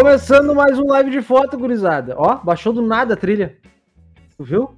[0.00, 2.14] Começando mais um live de foto, gurizada.
[2.18, 3.56] Ó, baixou do nada a trilha.
[4.36, 4.74] Tu viu?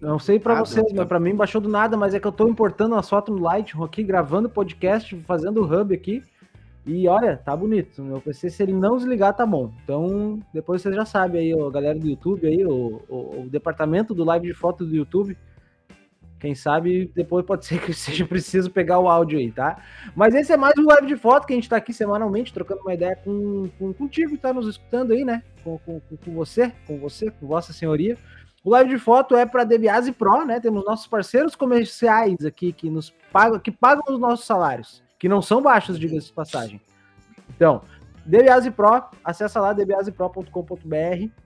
[0.00, 2.26] Não sei pra Nada, vocês, tá- mas pra mim baixou do nada, mas é que
[2.28, 6.22] eu tô importando as fotos no Lightroom aqui, gravando podcast, fazendo o hub aqui.
[6.86, 8.00] E olha, tá bonito.
[8.04, 9.72] Meu PC, se ele não desligar, tá bom.
[9.82, 14.14] Então, depois vocês já sabem aí, ó, galera do YouTube aí, o, o- o departamento
[14.14, 15.36] do live de foto do YouTube.
[16.44, 19.82] Quem sabe depois pode ser que seja preciso pegar o áudio aí, tá?
[20.14, 22.82] Mas esse é mais um live de foto que a gente tá aqui semanalmente trocando
[22.82, 25.42] uma ideia com, com contigo que tá nos escutando aí, né?
[25.64, 28.18] Com, com, com- você, com você, com Vossa Senhoria.
[28.62, 30.60] O live de foto é para Debiase Pro, né?
[30.60, 35.40] Temos nossos parceiros comerciais aqui que nos pagam, que pagam os nossos salários, que não
[35.40, 36.78] são baixos, diga-se de passagem.
[37.56, 37.80] Então,
[38.26, 41.43] Debiase Pro, acessa lá debiasepro.com.br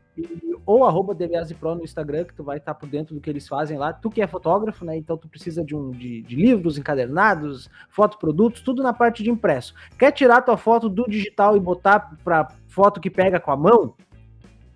[0.64, 1.16] ou arroba
[1.58, 3.92] Pro no Instagram, que tu vai estar por dentro do que eles fazem lá.
[3.92, 4.96] Tu que é fotógrafo, né?
[4.96, 9.74] Então tu precisa de, um, de, de livros encadernados, fotoprodutos, tudo na parte de impresso.
[9.98, 13.94] Quer tirar tua foto do digital e botar para foto que pega com a mão?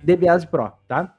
[0.02, 1.14] Debiase Pro, tá?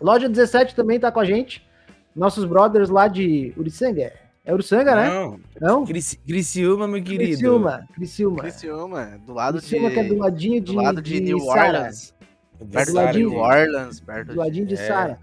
[0.00, 1.66] Loja 17 também tá com a gente.
[2.14, 4.12] Nossos brothers lá de Uriçanga.
[4.44, 5.08] É Uriçanga, né?
[5.08, 5.84] Não, Não?
[5.84, 7.24] Cris- Criciúma, meu querido.
[7.24, 8.38] Criciúma, Criciúma.
[8.38, 9.94] Criciúma, do lado Criciúma de...
[9.94, 11.78] que é do ladinho de, do lado de, New Sara.
[11.78, 12.14] Orleans.
[12.20, 13.30] De Perto de Sara, ladinho.
[13.30, 13.38] Gente.
[13.38, 14.76] Orleans, perto Do ladinho de É.
[14.76, 15.18] Sara.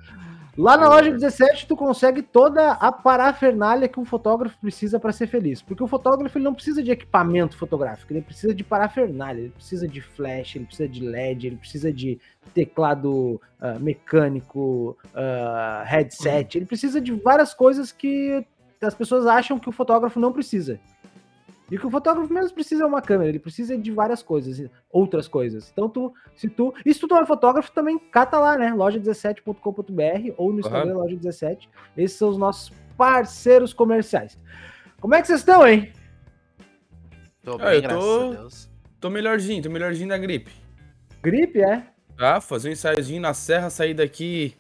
[0.55, 5.25] Lá na loja 17 tu consegue toda a parafernália que um fotógrafo precisa para ser
[5.25, 5.63] feliz.
[5.63, 9.87] Porque o fotógrafo ele não precisa de equipamento fotográfico, ele precisa de parafernália, ele precisa
[9.87, 12.19] de flash, ele precisa de LED, ele precisa de
[12.53, 18.45] teclado ah, mecânico, ah, headset, ele precisa de várias coisas que
[18.79, 20.79] as pessoas acham que o fotógrafo não precisa.
[21.72, 24.69] E o que o fotógrafo menos precisa é uma câmera, ele precisa de várias coisas,
[24.92, 25.69] outras coisas.
[25.72, 26.74] Então, tu, se tu.
[26.85, 28.72] E se tu não é fotógrafo, também cata lá, né?
[28.74, 31.68] Loja17.com.br ou no Instagram, Loja17.
[31.97, 34.38] Esses são os nossos parceiros comerciais.
[35.00, 35.91] Como é que vocês estão, hein?
[37.44, 38.69] Tô bem, Ah, eu graças tô- a Deus.
[39.00, 40.52] Tô melhorzinho, tô melhorzinho da gripe.
[41.22, 41.88] Gripe, é?
[42.18, 44.56] Ah, fazer um ensaiozinho na serra, sair daqui.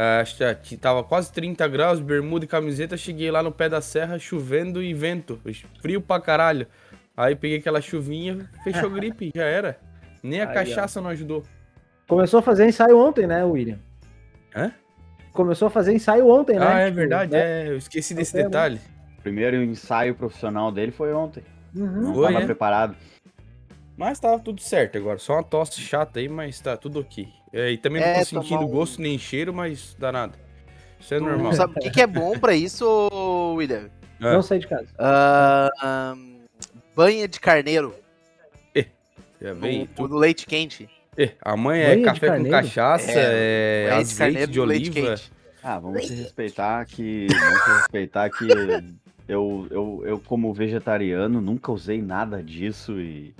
[0.00, 2.96] Ah, acho que tava quase 30 graus, bermuda e camiseta.
[2.96, 5.40] Cheguei lá no pé da serra, chovendo e vento.
[5.82, 6.66] Frio pra caralho.
[7.16, 9.76] Aí peguei aquela chuvinha, fechou gripe, já era.
[10.22, 10.54] Nem a Aí, ó.
[10.54, 11.42] cachaça não ajudou.
[12.06, 13.80] Começou a fazer ensaio ontem, né, William?
[14.54, 14.72] Hã?
[15.32, 16.66] Começou a fazer ensaio ontem, né?
[16.66, 17.66] Ah, é Tipo, verdade, né?
[17.66, 17.68] é.
[17.68, 18.48] Eu esqueci desse pego.
[18.50, 18.80] detalhe.
[19.18, 21.42] O primeiro ensaio profissional dele foi ontem.
[21.74, 21.86] Uhum.
[22.02, 22.46] Não Foi, estava é?
[22.46, 22.96] preparado.
[23.98, 25.18] Mas tava tudo certo agora.
[25.18, 27.28] Só uma tosse chata aí, mas tá tudo ok.
[27.52, 30.34] É, e também não É, tô sentindo um- gosto nem cheiro, mas dá nada.
[31.00, 31.52] Isso é Tu normal.
[31.52, 32.86] sabe o que, que é bom pra isso,
[33.56, 33.90] William?
[34.20, 34.32] É.
[34.32, 34.88] Não saí de casa.
[34.98, 36.40] Ah, ahn,
[36.96, 37.94] banha de carneiro
[39.40, 40.14] Já no, vem tudo.
[40.14, 40.90] no leite quente.
[41.16, 44.90] É, a mãe é de café com cachaça, é, de azeite carneiro de no leite
[44.90, 45.14] oliva.
[45.62, 47.28] Ah, vamos se respeitar que.
[47.30, 48.48] Vamos se respeitar que
[49.28, 53.32] eu, eu, eu, como vegetariano, nunca usei nada disso e.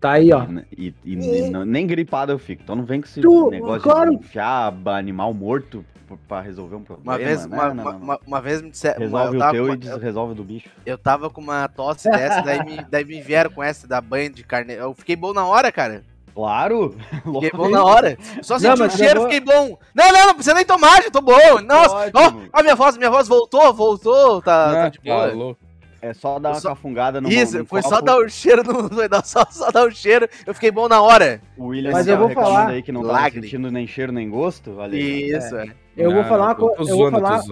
[0.00, 0.44] Tá aí, ó.
[0.76, 2.62] e, e- e não- nem gripado eu fico.
[2.62, 4.10] Então não vem com esse Tu, negócio claro.
[4.10, 7.12] de enfiar animal morto p- pra resolver um problema.
[7.12, 7.56] Uma vez, né?
[7.56, 8.00] uma, Não, não, uma- não.
[8.00, 8.98] uma- uma vez me disseram.
[9.00, 10.68] Resolve eu, o tava teu com- e desresolve o do bicho.
[10.86, 14.30] eu tava com uma tosse dessa, daí me, daí me vieram com essa da banha
[14.30, 14.82] de carneiro.
[14.84, 16.02] Eu fiquei bom na hora, cara.
[16.34, 16.96] Claro!
[17.22, 18.16] Fiquei bom na hora.
[18.40, 19.76] Só Não, senti o cheiro, vou- fiquei bom.
[19.94, 21.60] Não, não, não precisa nem tomar, já tô bom.
[21.66, 25.28] Nossa, ó, ó, minha voz, minha voz voltou, voltou, tá, tá Ah, de boa.
[25.28, 25.56] falou.
[26.02, 27.94] É só dar uma Só- cafungada no Isso, no foi copo.
[27.94, 28.88] só dar o cheiro no.
[29.24, 31.42] Só, só dar o cheiro, eu fiquei bom na hora.
[31.58, 33.42] O William Mas eu vou falar- aí que não Milagre.
[33.42, 34.80] sentindo nem cheiro nem gosto.
[34.80, 35.30] Aí.
[35.30, 35.66] Isso, é.
[35.96, 36.90] Eu vou falar uma coisa.
[36.90, 37.42] Eu vou falar.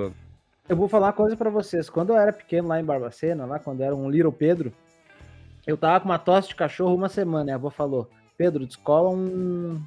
[0.69, 1.89] Eu vou falar uma coisa pra vocês.
[1.91, 4.73] Quando eu era pequeno lá em Barbacena, lá quando era um Little Pedro,
[5.67, 7.51] eu tava com uma tosse de cachorro uma semana.
[7.51, 9.81] E a avó falou: Pedro, descola um.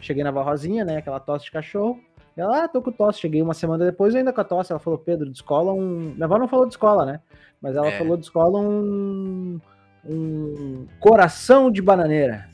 [0.00, 0.96] Cheguei na avó Rosinha, né?
[0.96, 2.00] Aquela tosse de cachorro.
[2.36, 3.20] Ela, ah, tô com tosse.
[3.20, 4.72] Cheguei uma semana depois, ainda com a tosse.
[4.72, 6.12] Ela falou: Pedro, descola um.
[6.14, 7.20] Minha avó não falou de escola, né?
[7.60, 7.98] Mas ela É.
[7.98, 9.60] falou: descola um.
[10.08, 12.48] Um coração de bananeira.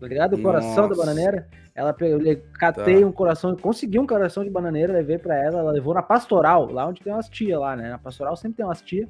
[0.00, 0.36] Tá ligado?
[0.36, 1.00] O coração da Nossa.
[1.02, 1.46] bananeira.
[1.74, 3.06] Ela pegou, eu catei Tá.
[3.06, 6.86] um coração, consegui um coração de bananeira, levei pra ela, ela levou na pastoral, lá
[6.86, 7.90] onde tem umas tia lá, né?
[7.90, 9.06] Na pastoral sempre tem umas tia.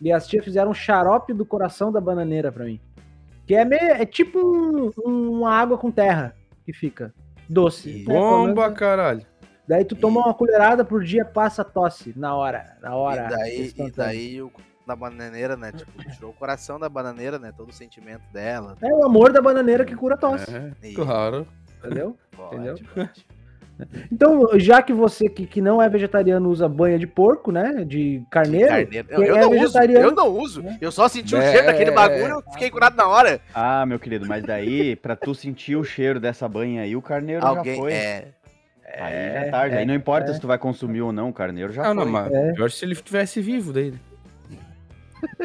[0.00, 2.78] E as tias fizeram um xarope do coração da bananeira pra mim.
[3.46, 6.34] Que é meio, é tipo um- uma água com terra
[6.66, 7.14] que fica
[7.48, 8.04] doce.
[8.06, 8.14] Né?
[8.14, 9.22] Bomba, menos- caralho.
[9.72, 13.24] Daí tu toma uma colherada por dia, passa tosse na hora, na hora.
[13.24, 14.52] E daí, e daí o
[14.86, 15.72] da bananeira, né?
[15.72, 17.54] Tipo, tirou o coração da bananeira, né?
[17.56, 18.76] Todo o sentimento dela.
[18.82, 21.46] É o amor da bananeira que cura a tosse, É, E- claro.
[21.78, 22.14] entendeu?
[22.36, 22.76] Pode, Entendeu?
[22.94, 23.24] pode.
[24.12, 27.82] Então, já que você que, que não é vegetariano usa banha de porco, né?
[27.86, 29.08] De carneiro, Carneiro.
[29.10, 30.62] Eu, eu é não uso, vegetariano- eu não uso.
[30.82, 31.50] Eu só senti o É.
[31.50, 33.40] cheiro daquele bagulho, fiquei curado na hora.
[33.54, 37.40] Ah, meu querido, mas daí, pra tu sentir o cheiro dessa banha aí, o carneiro
[37.40, 37.76] já Alguém.
[37.76, 37.92] foi.
[37.94, 38.28] É.
[38.98, 39.76] Aí já é tarde.
[39.76, 42.12] aí não importa se tu vai consumir ou não, o carneiro já Ah, não, foi.
[42.12, 42.52] mas É.
[42.52, 43.94] pior se ele estivesse vivo daí.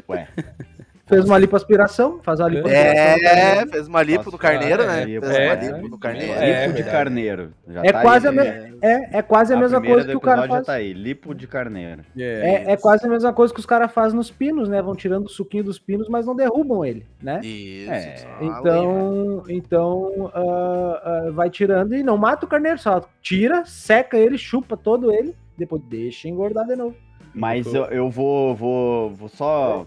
[0.09, 0.27] Ué.
[1.07, 3.01] Fez uma lipoaspiração, faz uma lipoaspiração.
[3.01, 5.05] É, fez uma lipo no Nossa, carneiro, é, né?
[5.05, 6.33] lipo, Fez é, uma lipo no carneiro.
[6.33, 6.91] é, lipo de verdade.
[6.91, 7.53] carneiro.
[7.65, 8.73] Já É tá quase aí, a né?
[8.81, 10.51] É, é quase a, mesma primeira coisa do que o cara faz.
[10.51, 12.01] já tá aí, lipo de carneiro.
[12.17, 14.81] É, é quase a mesma coisa que os caras fazem nos pinos, né?
[14.81, 17.39] Vão tirando o suquinho dos pinos, mas não derrubam ele, né?
[17.41, 17.89] Isso.
[17.89, 18.57] É, a lei, né?
[18.59, 24.37] Então, então ah, ah, vai tirando e não mata o carneiro, só tira, seca ele,
[24.37, 26.95] chupa todo ele, depois deixa engordar de novo.
[27.33, 29.85] Mas eu, eu vou, vou, vou só.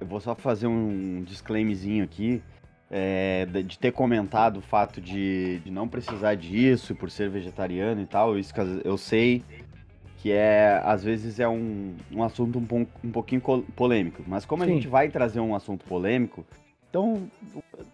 [0.00, 2.42] Eu vou só fazer um disclaimerzinho aqui.
[2.90, 8.06] é, de ter comentado o fato de, de não precisar disso por ser vegetariano e
[8.06, 8.38] tal.
[8.38, 9.42] Isso que eu sei
[10.18, 13.40] que é às vezes é um, um assunto um, um pouquinho
[13.76, 14.22] polêmico.
[14.26, 14.74] Mas como a Sim.
[14.74, 16.44] gente vai trazer um assunto polêmico,
[16.90, 17.30] então,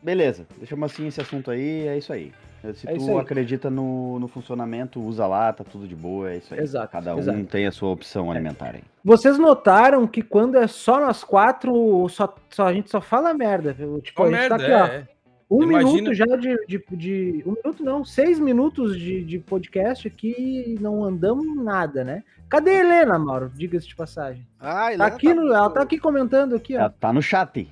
[0.02, 2.32] beleza, deixamos assim esse assunto aí, é isso aí.
[2.72, 6.54] Se É tu acredita no, no funcionamento, usa lá, tá tudo de boa, é isso
[6.54, 6.60] aí.
[6.60, 7.38] Exato, Cada um exato.
[7.38, 7.42] É.
[7.44, 8.82] tem a sua opção alimentar aí.
[9.04, 13.72] Vocês notaram que quando é só nós quatro, só, só- a gente só fala merda.
[13.72, 14.00] viu?
[14.00, 14.96] Tipo, Pô, a gente tá merda, aqui, ó.
[14.96, 15.08] é.
[15.50, 20.08] Um Imagina- minuto já de, de, de- Um minuto não, seis minutos de, de podcast
[20.08, 22.24] aqui e não andamos nada, né?
[22.48, 23.50] Cadê a Helena, Mauro?
[23.54, 24.46] Diga-se de passagem.
[24.58, 26.80] Ah, Tá Helena aqui no, muito- ela tá aqui comentando aqui, ó.
[26.80, 27.68] Ela tá no chat.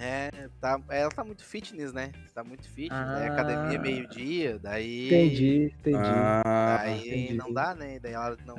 [0.00, 2.12] É, tá, ela tá muito fitness, né?
[2.34, 3.28] Tá muito fitness, né?
[3.28, 3.32] Ah.
[3.32, 5.06] Academia meio-dia, daí.
[5.06, 5.98] Entendi, entendi.
[6.44, 7.34] Ah, Daí entendi.
[7.34, 7.98] não dá, né?
[8.00, 8.56] Daí ela não.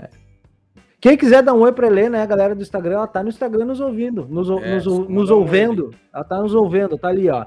[1.00, 3.30] Quem quiser dar um oi pra Helena, né, a galera do Instagram, ela tá no
[3.30, 5.94] Instagram nos ouvindo, nos, É, nos, nos um oi ouvendo.
[6.12, 7.45] Ela tá nos ouvindo, tá ali, ó.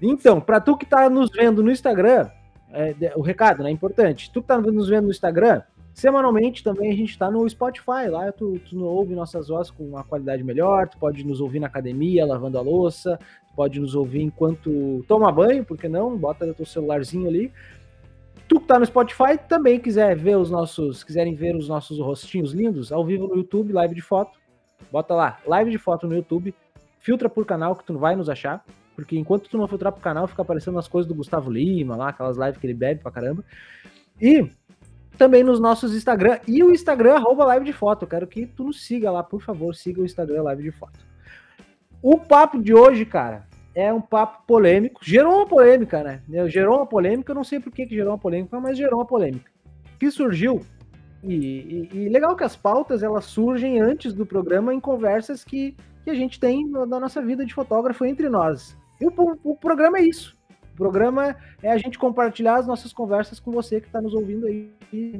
[0.00, 2.28] Então, pra tu que tá nos vendo no Instagram,
[2.70, 4.30] é, o recado, né, importante.
[4.30, 5.62] Tu que tá nos vendo no Instagram,
[5.96, 10.04] semanalmente também a gente tá no Spotify, lá tu, tu ouve nossas vozes com uma
[10.04, 14.20] qualidade melhor, tu pode nos ouvir na academia, lavando a louça, tu pode nos ouvir
[14.20, 16.14] enquanto toma banho, por que não?
[16.14, 17.50] Bota o teu celularzinho ali.
[18.46, 22.52] Tu que tá no Spotify também quiser ver os nossos, quiserem ver os nossos rostinhos
[22.52, 24.38] lindos, ao vivo no YouTube, live de foto,
[24.92, 26.54] bota lá, live de foto no YouTube,
[27.00, 28.62] filtra por canal que tu não vai nos achar,
[28.94, 32.10] porque enquanto tu não filtrar pro canal, fica aparecendo as coisas do Gustavo Lima lá,
[32.10, 33.42] aquelas lives que ele bebe pra caramba.
[34.20, 34.46] E
[35.16, 38.06] também nos nossos Instagram e o Instagram arroba live de foto.
[38.06, 40.98] Quero que tu nos siga lá, por favor, siga o Instagram live de foto.
[42.02, 45.00] O papo de hoje, cara, é um papo polêmico.
[45.02, 46.22] Gerou uma polêmica, né?
[46.48, 49.06] Gerou uma polêmica, eu não sei por que, que gerou uma polêmica, mas gerou uma
[49.06, 49.50] polêmica.
[49.98, 50.60] Que surgiu.
[51.24, 55.74] E, e- e legal que as pautas elas surgem antes do programa em conversas que,
[56.04, 58.76] que a gente tem na na nossa vida de fotógrafo entre nós.
[59.00, 60.35] E o- o programa é isso.
[60.76, 64.46] O programa é a gente compartilhar as nossas conversas com você que está nos ouvindo
[64.46, 64.70] aí,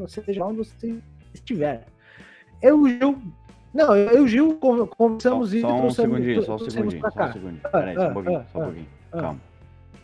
[0.06, 0.98] seja onde você
[1.32, 1.86] estiver.
[2.60, 3.18] Eu o Gil.
[3.72, 7.00] Não, eu e o Gil con- conversamos Só, e só um segundinho, só um segundinho,
[7.10, 7.62] só um segundinho.
[7.72, 8.88] Peraí, só um ah, pouquinho, ah, só um ah, pouquinho.
[9.12, 9.20] ah.
[9.22, 9.40] Calma.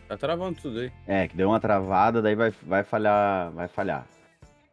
[0.07, 0.91] Tá travando tudo aí.
[1.07, 4.07] É, que deu uma travada, daí vai, vai falhar, vai falhar.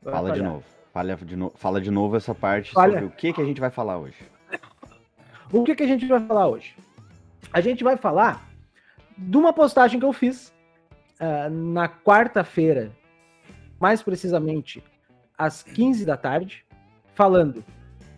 [0.01, 0.53] Vai Fala de falhar.
[0.53, 0.65] novo.
[0.95, 1.51] Fala de, no...
[1.57, 2.95] Fala de novo essa parte Falha.
[2.95, 4.17] sobre o que, que a gente vai falar hoje.
[5.53, 6.75] O que, que a gente vai falar hoje?
[7.53, 8.49] A gente vai falar
[9.19, 10.53] de uma postagem que eu fiz
[11.21, 12.91] ah, na quarta-feira,
[13.79, 14.83] mais precisamente
[15.37, 16.65] às 15 da tarde,
[17.15, 17.63] falando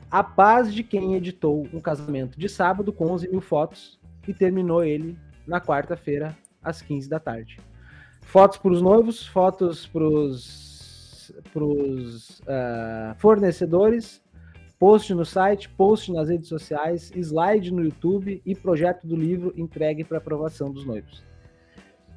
[0.09, 4.85] a paz de quem editou um casamento de sábado com 11 mil fotos e terminou
[4.85, 7.59] ele na quarta-feira às 15 da tarde.
[8.21, 11.33] Fotos para os noivos, fotos para os
[13.19, 14.23] fornecedores,
[14.79, 20.05] post no site, post nas redes sociais, slide no YouTube e projeto do livro entregue
[20.05, 21.32] para aprovação dos noivos.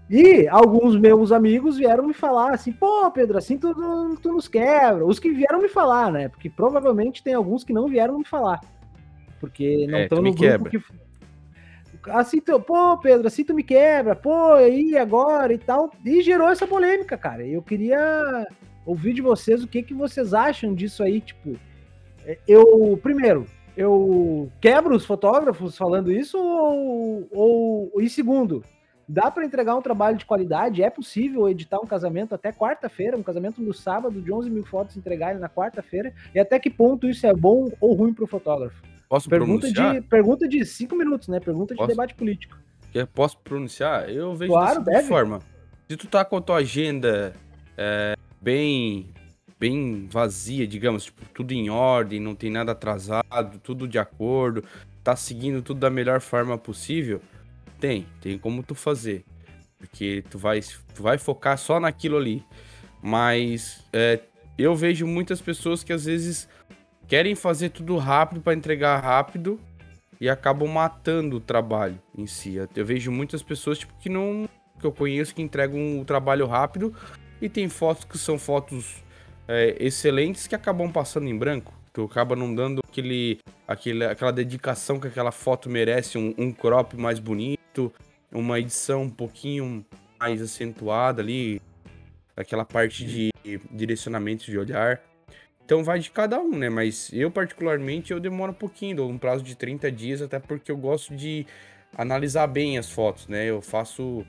[0.09, 3.73] E alguns meus amigos vieram me falar assim, pô, Pedro, assim tu,
[4.21, 5.03] tu, nos quebra.
[5.05, 6.29] Os que vieram me falar, né?
[6.29, 8.61] Porque provavelmente tem alguns que não vieram me falar.
[9.39, 10.69] Porque não É, estão tu no grupo quebra.
[10.69, 10.79] que.
[12.11, 15.91] Assim, tu, pô, Pedro, assim tu me quebra, pô, aí agora e tal.
[16.05, 17.43] E gerou essa polêmica, cara.
[17.45, 18.47] Eu queria
[18.85, 21.57] ouvir de vocês o que, que vocês acham disso aí, tipo.
[22.23, 28.63] é, Eu, primeiro, eu quebro os fotógrafos falando isso ou, ou e segundo,
[29.07, 30.83] dá para entregar um trabalho de qualidade?
[30.83, 34.97] É possível editar um casamento até quarta-feira, um casamento no sábado de 11 mil fotos
[34.97, 36.13] entregar ele na quarta-feira?
[36.33, 38.81] E até que ponto isso é bom ou ruim para o fotógrafo?
[39.07, 39.93] Posso Pergunta pronunciar?
[39.95, 41.39] de, pergunta de cinco minutos, né?
[41.39, 41.89] Pergunta de Posso?
[41.89, 42.57] debate político.
[43.13, 44.09] Posso pronunciar?
[44.09, 45.07] Eu vejo Claro, deve.
[45.07, 45.39] forma.
[45.89, 47.33] Se tu tá com a tua agenda
[47.77, 49.09] é, bem
[49.59, 54.63] bem vazia, digamos, tipo, tudo em ordem, não tem nada atrasado, tudo de acordo,
[55.03, 57.21] tá seguindo tudo da melhor forma possível,
[57.79, 59.23] tem, tem como tu fazer.
[59.77, 60.61] Porque tu vai,
[60.93, 62.43] tu vai focar só naquilo ali.
[63.01, 64.19] Mas é,
[64.57, 66.47] eu vejo muitas pessoas que às vezes
[67.07, 69.59] querem fazer tudo rápido para entregar rápido
[70.19, 72.55] e acabam matando o trabalho em si.
[72.75, 74.47] Eu vejo muitas pessoas tipo, que não.
[74.79, 76.93] que eu conheço que entregam o trabalho rápido
[77.41, 79.03] e tem fotos que são fotos
[79.47, 81.73] é, excelentes que acabam passando em branco.
[81.93, 86.97] Tu acaba não dando aquele, aquele, aquela dedicação que aquela foto merece, um, um crop
[86.97, 87.59] mais bonito,
[88.31, 89.85] uma edição um pouquinho
[90.19, 91.61] mais acentuada ali,
[92.35, 93.29] aquela parte de
[93.71, 95.01] direcionamento de olhar.
[95.63, 96.69] Então vai de cada um, né?
[96.69, 100.71] Mas eu, particularmente, eu demoro um pouquinho, dou um prazo de 30 dias, até porque
[100.71, 101.45] eu gosto de
[101.97, 103.45] analisar bem as fotos, né?
[103.45, 104.25] Eu faço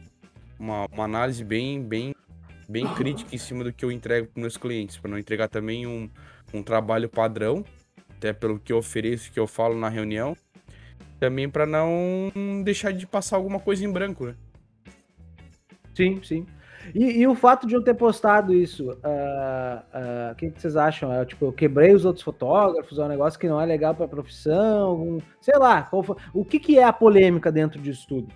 [0.58, 2.14] uma, uma análise bem, bem,
[2.68, 5.86] bem crítica em cima do que eu entrego para meus clientes, para não entregar também
[5.86, 6.08] um,
[6.54, 7.64] um trabalho padrão,
[8.16, 10.34] até pelo que eu ofereço, que eu falo na reunião,
[11.18, 12.30] também para não
[12.64, 14.34] deixar de passar alguma coisa em branco, né?
[15.94, 16.46] Sim, sim.
[16.94, 20.76] E, e, o fato de eu ter postado isso, uh, uh, o que, que, vocês
[20.76, 21.12] acham?
[21.12, 24.04] É, tipo, eu quebrei os outros fotógrafos, é um negócio que não é legal para
[24.04, 28.32] a profissão, um, sei lá, foi, o que, que é a polêmica dentro disso tudo?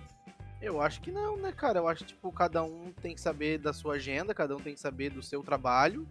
[0.61, 1.79] Eu acho que não, né, cara?
[1.79, 4.75] Eu acho que, tipo, cada um tem que saber da sua agenda, cada um tem
[4.75, 6.07] que saber do seu trabalho.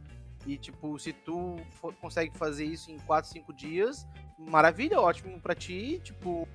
[0.47, 4.09] E, tipo, se tu for, consegue fazer isso em 4, 5 dias,
[4.49, 6.01] maravilha, ótimo para ti.
[6.03, 6.49] Tipo,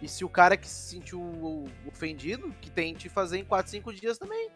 [0.00, 4.18] e se o cara que se sentiu ofendido, que tente fazer em 4, 5 dias
[4.18, 4.50] também.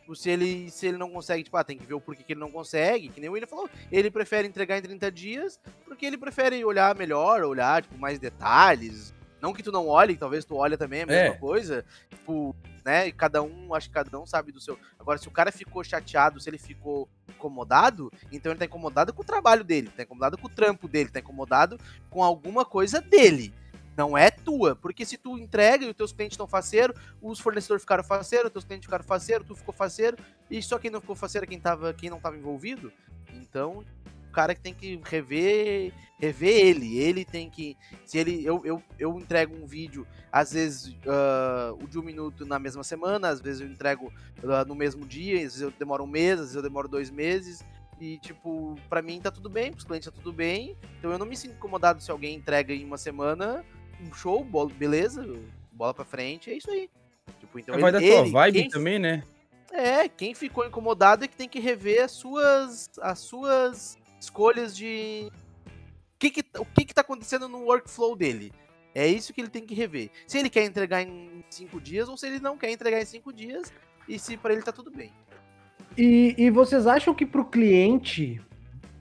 [0.00, 2.32] Tipo, se ele, se ele não consegue, tipo, ah, tem que ver o porquê que
[2.34, 6.04] ele não consegue, que nem o William falou, ele prefere entregar em 30 dias, porque
[6.04, 9.14] ele prefere olhar melhor, olhar, tipo, mais detalhes.
[9.44, 11.38] Não que tu não olhe, talvez tu olhe também, a mesma é.
[11.38, 11.84] coisa.
[12.08, 14.78] Tipo, né, cada um, acho que cada um sabe do seu.
[14.98, 19.20] Agora, se o cara ficou chateado, se ele ficou incomodado, então ele tá incomodado com
[19.20, 23.52] o trabalho dele, tá incomodado com o trampo dele, tá incomodado com alguma coisa dele
[23.94, 24.74] não é tua.
[24.74, 28.52] Porque se tu entrega e os teus clientes estão faceiro, os fornecedores ficaram faceiro, os
[28.52, 30.16] teus clientes ficaram faceiro, tu ficou faceiro,
[30.50, 32.92] e só quem não ficou faceiro é quem, tava, quem não estava envolvido.
[33.34, 33.84] Então,
[34.34, 36.98] cara que tem que rever, rever ele.
[36.98, 37.76] Ele tem que.
[38.04, 38.44] Se ele.
[38.44, 42.82] Eu, eu, eu entrego um vídeo, às vezes, uh, o de um minuto na mesma
[42.82, 44.12] semana, às vezes eu entrego
[44.42, 47.10] uh, no mesmo dia, às vezes eu demoro um mês, às vezes eu demoro dois
[47.10, 47.64] meses.
[48.00, 50.76] E, tipo, para mim tá tudo bem, pros clientes tá tudo bem.
[50.98, 53.64] Então eu não me sinto incomodado se alguém entrega em uma semana
[54.00, 55.24] um show, bola, beleza,
[55.72, 56.90] bola pra frente, é isso aí.
[57.38, 59.22] Tipo, então é, vai ele, da tua vibe quem, também, né?
[59.72, 65.30] É, quem ficou incomodado é que tem que rever as suas, as suas escolhas de.
[66.14, 68.52] O que, que, o que, que tá acontecendo no workflow dele?
[68.94, 70.10] É isso que ele tem que rever.
[70.26, 73.32] Se ele quer entregar em cinco dias ou se ele não quer entregar em cinco
[73.32, 73.72] dias
[74.08, 75.12] e se para ele tá tudo bem.
[75.98, 78.40] E, e vocês acham que para o cliente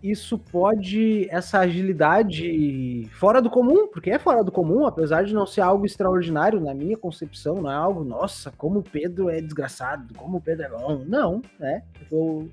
[0.02, 5.46] isso pode, essa agilidade fora do comum, porque é fora do comum, apesar de não
[5.46, 10.14] ser algo extraordinário na minha concepção, não é algo, nossa, como o Pedro é desgraçado,
[10.16, 11.06] como o Pedro é bom.
[11.08, 11.84] Não, né?
[12.12, 12.50] O,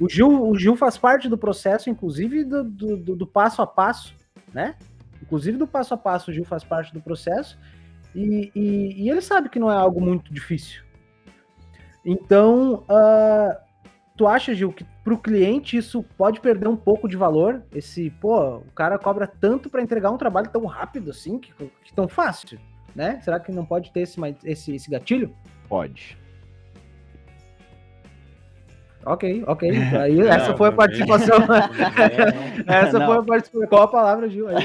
[0.00, 4.14] o, Gil, o Gil faz parte do processo, inclusive do, do, do, passo a passo,
[4.52, 4.74] né?
[5.22, 7.58] Inclusive do passo a passo, o Gil faz parte do processo
[8.14, 10.82] e, e, e ele sabe que não é algo muito difícil.
[12.04, 13.56] Então, uh,
[14.16, 17.62] tu acha, Gil, que pro cliente isso pode perder um pouco de valor?
[17.74, 21.94] Esse, pô, o cara cobra tanto para entregar um trabalho tão rápido assim, que, que,
[21.94, 22.58] tão fácil,
[22.94, 23.20] né?
[23.22, 25.34] Será que não pode ter esse, esse, esse gatilho?
[25.68, 26.18] Pode.
[29.06, 29.70] Ok, ok.
[30.02, 31.36] Aí, não, essa foi a participação.
[32.66, 33.06] essa não.
[33.06, 33.68] foi a participação.
[33.68, 34.48] Qual a palavra, Gil?
[34.48, 34.56] Aí,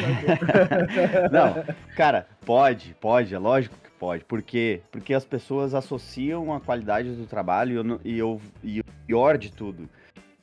[1.32, 1.64] não,
[1.96, 4.26] cara, pode, pode, é lógico que pode.
[4.26, 4.82] Por quê?
[4.92, 9.88] Porque as pessoas associam a qualidade do trabalho e, eu, e o pior de tudo.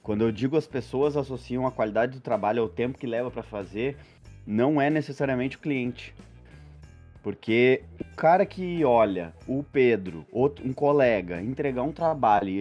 [0.01, 3.43] Quando eu digo as pessoas associam a qualidade do trabalho ao tempo que leva para
[3.43, 3.97] fazer,
[4.47, 6.15] não é necessariamente o cliente.
[7.23, 12.53] Porque o cara que olha o Pedro, outro, um colega, entregar um trabalho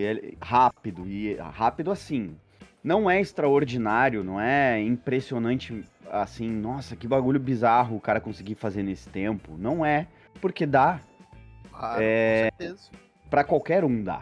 [0.42, 2.36] rápido, e rápido assim,
[2.84, 8.84] não é extraordinário, não é impressionante assim, nossa, que bagulho bizarro o cara conseguir fazer
[8.84, 9.56] nesse tempo.
[9.58, 10.08] Não é,
[10.42, 11.00] porque dá.
[11.72, 12.90] Claro, é, com certeza.
[13.30, 14.22] Pra qualquer um dá.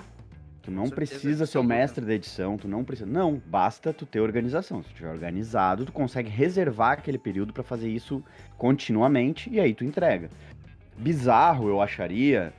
[0.66, 3.08] Tu não precisa ser o mestre da edição, tu não precisa.
[3.08, 4.82] Não, basta tu ter organização.
[4.82, 8.24] Se tu tiver organizado, tu consegue reservar aquele período para fazer isso
[8.58, 10.28] continuamente e aí tu entrega.
[10.98, 12.52] Bizarro, eu acharia,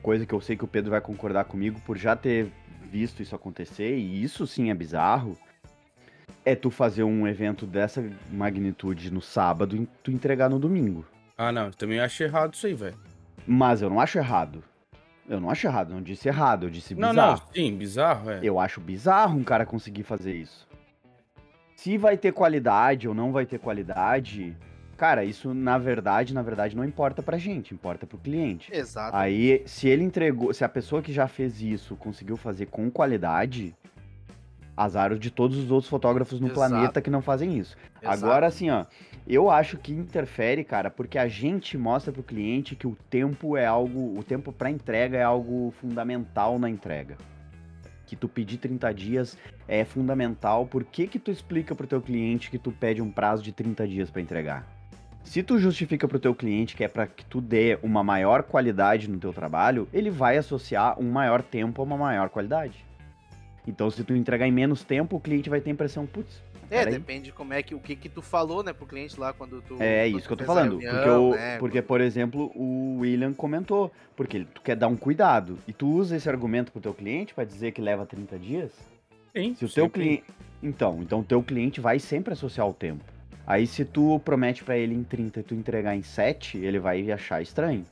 [0.00, 2.52] coisa que eu sei que o Pedro vai concordar comigo por já ter
[2.92, 5.36] visto isso acontecer, e isso sim é bizarro,
[6.44, 11.04] é tu fazer um evento dessa magnitude no sábado e tu entregar no domingo.
[11.36, 12.96] Ah, não, eu também acho errado isso aí, velho.
[13.46, 14.62] Mas eu não acho errado.
[15.28, 17.14] Eu não acho errado, não disse errado, eu disse bizarro.
[17.14, 18.40] Não, não, sim, bizarro, é.
[18.42, 20.66] Eu acho bizarro um cara conseguir fazer isso.
[21.76, 24.56] Se vai ter qualidade ou não vai ter qualidade,
[24.96, 28.74] cara, isso na verdade, na verdade não importa pra gente, importa pro cliente.
[28.74, 29.14] Exato.
[29.14, 33.76] Aí, se ele entregou, se a pessoa que já fez isso conseguiu fazer com qualidade,
[34.78, 36.70] azar de todos os outros fotógrafos no Exato.
[36.70, 37.76] planeta que não fazem isso.
[38.00, 38.24] Exato.
[38.24, 38.84] Agora, assim, ó,
[39.26, 43.66] eu acho que interfere, cara, porque a gente mostra pro cliente que o tempo é
[43.66, 47.16] algo, o tempo para entrega é algo fundamental na entrega.
[48.06, 50.64] Que tu pedir 30 dias é fundamental.
[50.64, 53.86] Por que que tu explica pro teu cliente que tu pede um prazo de 30
[53.86, 54.66] dias para entregar?
[55.24, 59.10] Se tu justifica pro teu cliente que é para que tu dê uma maior qualidade
[59.10, 62.87] no teu trabalho, ele vai associar um maior tempo a uma maior qualidade.
[63.68, 66.84] Então, se tu entregar em menos tempo, o cliente vai ter a impressão, putz, É,
[66.86, 69.76] depende como é que o que que tu falou, né, pro cliente lá quando tu
[69.80, 70.78] É quando isso que eu tô falando.
[70.78, 73.92] reunião, porque, o- né, porque, por exemplo, o William comentou.
[74.16, 75.58] Porque tu quer dar um cuidado.
[75.68, 78.70] E tu usa esse argumento pro teu cliente pra dizer que leva 30 dias.
[79.36, 80.24] Sim, Se o teu cliente.
[80.62, 83.04] Então, então o teu cliente vai sempre associar o tempo.
[83.46, 87.10] Aí se tu promete pra ele em 30 e tu entregar em 7, ele vai
[87.12, 87.84] achar estranho.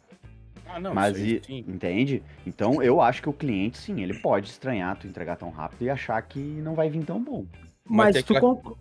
[0.77, 1.65] Ah, não, Mas e- sim.
[1.67, 2.23] entende?
[2.47, 5.89] Então eu acho que o cliente, sim, ele pode estranhar tu entregar tão rápido e
[5.89, 7.47] achar que não vai vir tão bom.
[7.89, 8.77] Mas, tem tu, con-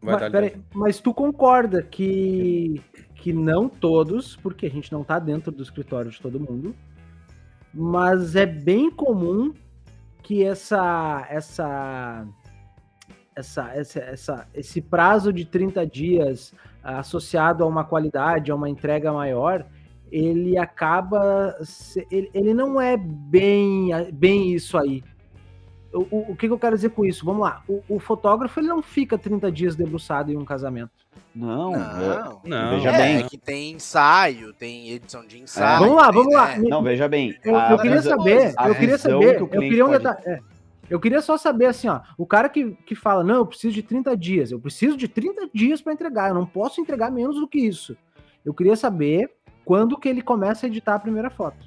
[0.00, 2.80] Vai mas, peraí, mas tu concorda que,
[3.16, 6.74] que não todos, porque a gente não tá dentro do escritório de todo mundo,
[7.74, 9.52] mas é bem comum
[10.22, 12.26] que essa essa
[13.34, 19.12] essa, essa, essa esse prazo de 30 dias associado a uma qualidade, a uma entrega
[19.12, 19.66] maior,
[20.10, 25.02] ele acaba se- ele, ele não é bem bem isso aí.
[25.92, 27.24] O, o, o que, que eu quero dizer com isso?
[27.24, 27.62] Vamos lá.
[27.68, 30.90] O, o fotógrafo ele não fica 30 dias debruçado em um casamento.
[31.34, 32.40] Não, é- Não.
[32.44, 33.16] Não, Veja é, bem.
[33.18, 35.78] é que tem ensaio, tem edição de ensaio.
[35.80, 36.56] vamos lá, vamos lá.
[36.58, 36.68] né?
[36.68, 37.34] Não, veja bem.
[37.44, 40.22] Eu, eu queria saber, eu queria saber, que eu queria um pode- detalhe.
[40.26, 40.40] é,
[40.88, 43.82] eu queria só saber assim, ó, o cara que, que fala, não, eu preciso de
[43.82, 47.48] 30 dias, eu preciso de 30 dias para entregar, eu não posso entregar menos do
[47.48, 47.96] que isso.
[48.44, 49.30] Eu queria saber
[49.66, 51.66] quando que ele começa a editar a primeira foto.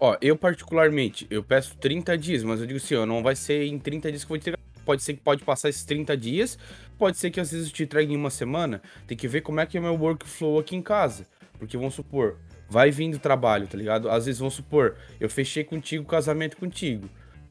[0.00, 3.66] Ó, eu particularmente, eu peço 30 dias, mas eu digo assim, ó, não vai ser
[3.66, 4.58] em 30 dias que eu vou entregar.
[4.86, 6.58] Pode ser que pode passar esses 30 dias,
[6.98, 8.80] pode ser que às vezes eu te entregue em uma semana.
[9.06, 11.26] Tem que ver como é que é o meu workflow aqui em casa.
[11.58, 12.38] Porque vamos supor,
[12.70, 14.08] vai vindo trabalho, tá ligado?
[14.08, 17.06] Às vezes vamos supor, eu fechei contigo o casamento contigo.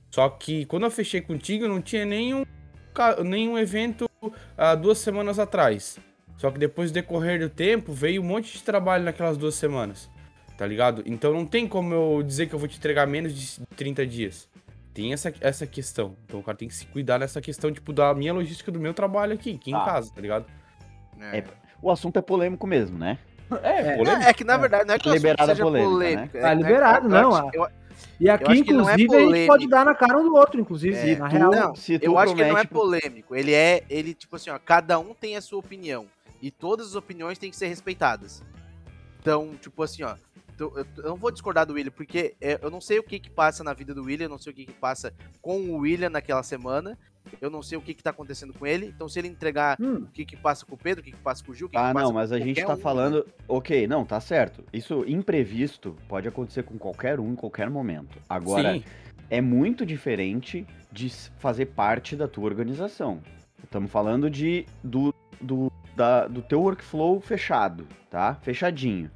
[0.09, 2.43] Só que quando eu fechei contigo, eu não tinha nenhum,
[3.23, 4.09] nenhum evento
[4.57, 5.99] há duas semanas atrás.
[6.39, 10.09] Só que depois do decorrer do tempo, veio um monte de trabalho naquelas duas semanas.
[10.57, 11.03] Tá ligado?
[11.05, 14.47] Então não tem como eu dizer que eu vou te entregar menos de 30 dias.
[14.93, 16.15] Tem essa, essa questão.
[16.25, 18.93] Então o cara tem que se cuidar nessa questão, tipo, da minha logística do meu
[18.93, 19.81] trabalho aqui, aqui Tá.
[19.81, 20.45] em casa, tá ligado?
[21.21, 21.43] É.
[21.81, 23.17] O assunto é polêmico mesmo, né?
[23.63, 24.23] É, É, polêmico.
[24.25, 26.39] É, é que na verdade não é que Liberada seja polêmica, polêmico.
[26.39, 27.67] Tá é- liberado, eu não, acho- a- eu-
[28.19, 30.95] E aqui, não é inclusive, a gente pode dar na cara um do outro, inclusive,
[30.95, 31.51] É, na tu- real.
[31.51, 33.35] Não, se tu eu acho que ele não é polêmico.
[33.35, 36.05] Ele é, ele tipo assim, ó, cada um tem a sua opinião
[36.41, 38.43] e todas as opiniões têm que ser respeitadas.
[39.19, 40.15] Então, tipo assim, ó,
[40.59, 43.63] eu, não vou discordar do William porque é, eu não sei o que que passa
[43.63, 46.43] na vida do William, eu não sei o que que passa com o William naquela
[46.43, 46.97] semana.
[47.39, 48.87] Eu não sei o que que tá acontecendo com ele.
[48.87, 51.17] Então, se ele entregar Hum, o que que passa com o Pedro, o que que
[51.17, 52.73] passa com o Gil, o que Ah, que passa não, mas com a gente tá
[52.73, 52.81] um, né?
[52.81, 53.27] falando.
[53.47, 54.63] Ok, não, tá certo.
[54.73, 58.17] Isso imprevisto pode acontecer com qualquer um em qualquer momento.
[58.27, 58.83] Agora, Sim.
[59.29, 63.21] é muito diferente de fazer parte da tua organização.
[63.63, 68.33] Estamos falando de do, do, da- do teu workflow fechado, tá?
[68.41, 69.11] Fechadinho.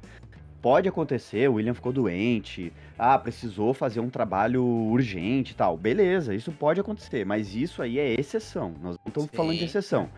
[0.60, 5.78] Pode acontecer, o William ficou doente, ah, precisou fazer um trabalho urgente e tal.
[5.78, 8.74] Beleza, isso pode acontecer, mas isso aí é exceção.
[8.82, 9.64] Nós não estamos falando de Sim.
[9.64, 10.10] exceção.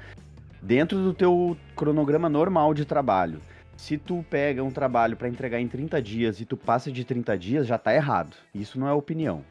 [0.60, 3.40] Dentro do teu cronograma normal de trabalho,
[3.76, 7.38] se tu pega um trabalho para entregar em 30 dias e tu passa de 30
[7.38, 8.34] dias, já tá errado.
[8.52, 9.44] Isso não é opinião.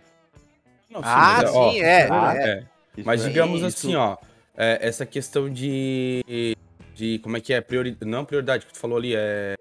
[0.90, 2.08] Não, sim, Ah, mas, ó, sim, é.
[2.10, 2.50] é.
[2.50, 2.64] é.
[2.98, 4.18] Isso Mas é- digamos isso- assim, ó,
[4.56, 6.56] é, essa questão de,
[6.96, 9.56] de como é que é priori, não prioridade que tu falou ali é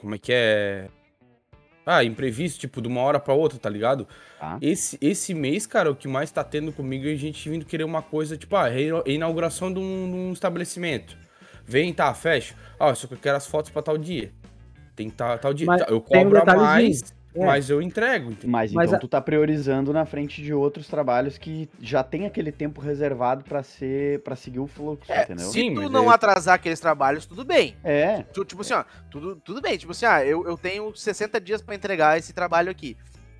[0.00, 0.88] como é que é
[1.86, 4.08] ah, imprevisto, tipo, de uma hora pra outra, tá ligado?
[4.40, 4.58] Tá.
[4.60, 7.84] Esse, esse mês, cara, o que mais tá tendo comigo é a gente vindo querer
[7.84, 8.66] uma coisa, tipo, ah,
[9.06, 11.16] inauguração de um, de um estabelecimento.
[11.64, 12.56] Vem, tá, fecha.
[12.78, 14.32] Ah, só que eu quero as fotos pra tal dia.
[14.96, 15.66] Tem que tá, tal dia.
[15.66, 17.44] Mas Tá, eu tem um cobro a mais, É.
[17.46, 18.50] mas eu entrego, entendeu?
[18.50, 22.26] Mas, Mas então a- tu tá priorizando na frente de outros trabalhos que já tem
[22.26, 25.46] aquele tempo reservado pra ser para seguir o fluxo, É, entendeu?
[25.46, 27.76] Se Sim, tu mas não aí- atrasar aqueles trabalhos, tudo bem.
[27.84, 29.76] É, Tu, tipo assim, ó, tudo, tudo bem.
[29.76, 32.96] Tipo assim, ah, eu, eu tenho 60 dias pra entregar esse trabalho aqui.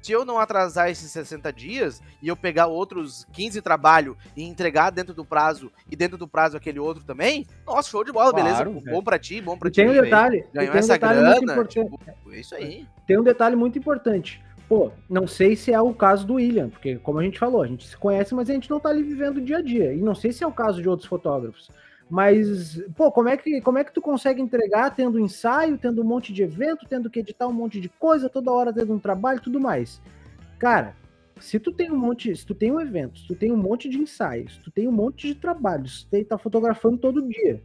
[0.06, 4.90] Se eu não atrasar esses 60 dias e eu pegar outros 15 trabalho e entregar
[4.90, 8.70] dentro do prazo e dentro do prazo aquele outro também, nossa, show de bola, Claro,
[8.70, 8.84] beleza?
[8.88, 9.76] Bom pra ti, bom pra E ti.
[9.82, 11.84] tem um detalhe, Ganhou tem um essa detalhe muito grana, importante.
[12.14, 12.86] tipo, é isso aí.
[13.04, 14.40] tem um detalhe muito importante.
[14.68, 17.66] Pô, não sei se é o caso do William, porque como a gente falou, a
[17.66, 19.92] gente se conhece, mas a gente não tá ali vivendo o dia a dia.
[19.92, 21.68] E não sei se é o caso de outros fotógrafos.
[22.08, 26.04] Mas, pô, como é que, como é que tu consegue entregar tendo ensaio, tendo um
[26.04, 29.38] monte de evento, tendo que editar um monte de coisa, toda hora tendo um trabalho
[29.38, 30.00] e tudo mais?
[30.58, 30.94] Cara,
[31.40, 33.88] se tu tem um monte, se tu tem um evento, se tu tem um monte
[33.88, 37.60] de ensaios, se tu tem um monte de trabalhos, se tu tá fotografando todo dia,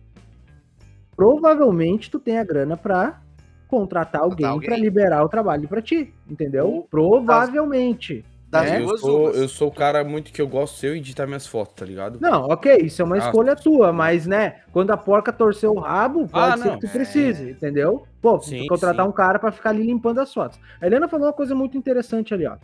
[1.15, 3.21] provavelmente tu tem a grana pra
[3.67, 4.67] contratar alguém, alguém.
[4.67, 6.87] pra liberar o trabalho pra ti, entendeu?
[6.89, 8.25] Provavelmente.
[8.51, 8.81] Das É?
[8.81, 9.37] Eu duas sou, umas.
[9.37, 12.19] eu sou o cara muito que eu gosto de eu editar minhas fotos, tá ligado?
[12.19, 13.19] Não, ok, isso é uma Ah.
[13.19, 16.73] escolha tua, mas, né, quando a porca torceu o rabo, pode Ah, ser não.
[16.75, 16.89] que tu É.
[16.89, 18.05] precise, entendeu?
[18.21, 19.09] Pô, Sim, contratar sim.
[19.09, 20.59] um cara pra ficar ali limpando as fotos.
[20.81, 22.57] A Helena falou uma coisa muito interessante ali, ó.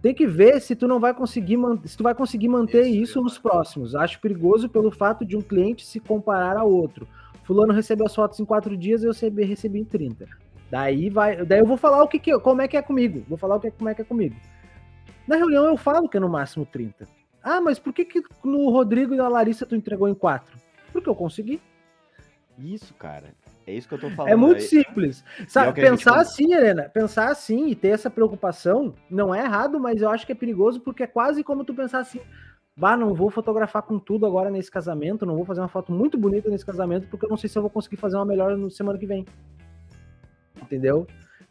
[0.00, 3.02] Tem que ver se tu não vai conseguir, man- se tu vai conseguir manter Isso,
[3.02, 3.94] isso eu nos próximos.
[3.94, 7.06] Acho perigoso pelo fato de um cliente se comparar a outro.
[7.44, 10.26] Fulano recebeu as fotos em quatro dias, eu recebi, recebi em 30.
[10.70, 13.22] Daí vai, daí eu vou falar o que, que como é que é comigo.
[13.28, 14.34] Vou falar o que como é que é comigo.
[15.26, 17.06] Na reunião eu falo que é no máximo 30.
[17.42, 20.56] Ah, mas por que, que no Rodrigo e na Larissa tu entregou em 4?
[20.92, 21.60] Porque eu consegui.
[22.58, 23.34] Isso, cara.
[23.66, 24.32] É isso que eu tô falando.
[24.32, 25.24] É muito Aí- simples.
[25.48, 30.02] Sabe, é pensar assim, Helena, pensar assim e ter essa preocupação não é errado, mas
[30.02, 32.20] eu acho que é perigoso porque é quase como tu pensar assim:
[32.76, 36.18] bah, não vou fotografar com tudo agora nesse casamento, não vou fazer uma foto muito
[36.18, 38.70] bonita nesse casamento porque eu não sei se eu vou conseguir fazer uma melhor no
[38.70, 39.24] semana que vem.
[40.60, 41.06] Entendeu?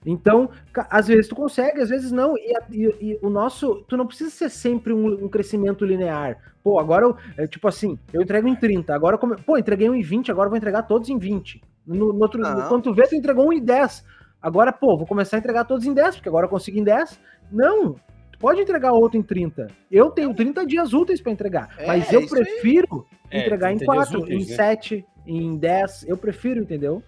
[0.05, 0.49] Então,
[0.89, 2.35] às vezes tu consegue, às vezes não.
[2.37, 3.83] E, e- e o nosso.
[3.87, 6.37] Tu não precisa ser sempre um, um crescimento linear.
[6.63, 7.15] Pô, agora eu.
[7.37, 8.93] é, tipo assim, eu entrego em 30.
[8.95, 11.61] Agora, como, pô, entreguei um em 20, agora eu vou entregar todos em 20.
[11.85, 12.67] No, no outro, Não.
[12.67, 14.03] quando tu vê, tu entregou um em 10.
[14.41, 17.19] Agora, pô, vou começar a entregar todos em 10, porque agora eu consigo em 10.
[17.51, 17.93] Não.
[18.31, 19.67] Tu pode entregar outro em 30.
[19.91, 21.69] Eu tenho 30 dias úteis para entregar.
[21.77, 22.43] É, mas eu isso aí.
[22.43, 24.55] prefiro É, entregar em 30 dias 4, úteis, em né?
[24.55, 26.05] 7, em 10.
[26.07, 27.03] Eu prefiro, entendeu?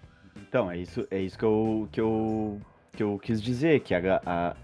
[0.48, 2.60] Então, é isso, é isso que, eu, que, eu,
[2.94, 4.56] que eu quis dizer, que a, a-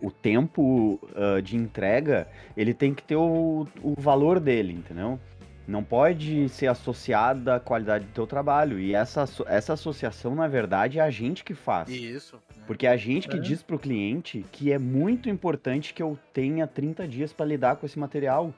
[0.00, 2.26] o tempo ah, de entrega,
[2.56, 5.18] ele tem que ter o, o valor dele, entendeu?
[5.66, 8.78] Não pode ser associado à qualidade do teu trabalho.
[8.78, 11.88] E essa, essa associação, na verdade, é a gente que faz.
[11.88, 12.36] Isso.
[12.56, 12.62] né?
[12.68, 13.40] Porque é a gente que É.
[13.40, 17.84] diz pro cliente que é muito importante que eu tenha 30 dias para lidar com
[17.86, 18.54] esse material.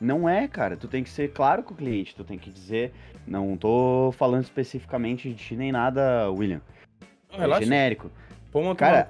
[0.00, 0.76] Não é, cara.
[0.76, 2.14] Tu tem que ser claro com o cliente.
[2.14, 2.92] Tu tem que dizer.
[3.26, 6.60] Não tô falando especificamente de ti nem nada, William.
[7.32, 7.64] Não, É relaxa.
[7.64, 8.08] genérico.
[8.52, 9.08] Pô, uma Cara.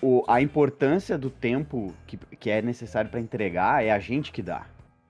[0.00, 4.42] O, a importância do tempo que, que é necessário para entregar é a gente que
[4.42, 4.66] dá.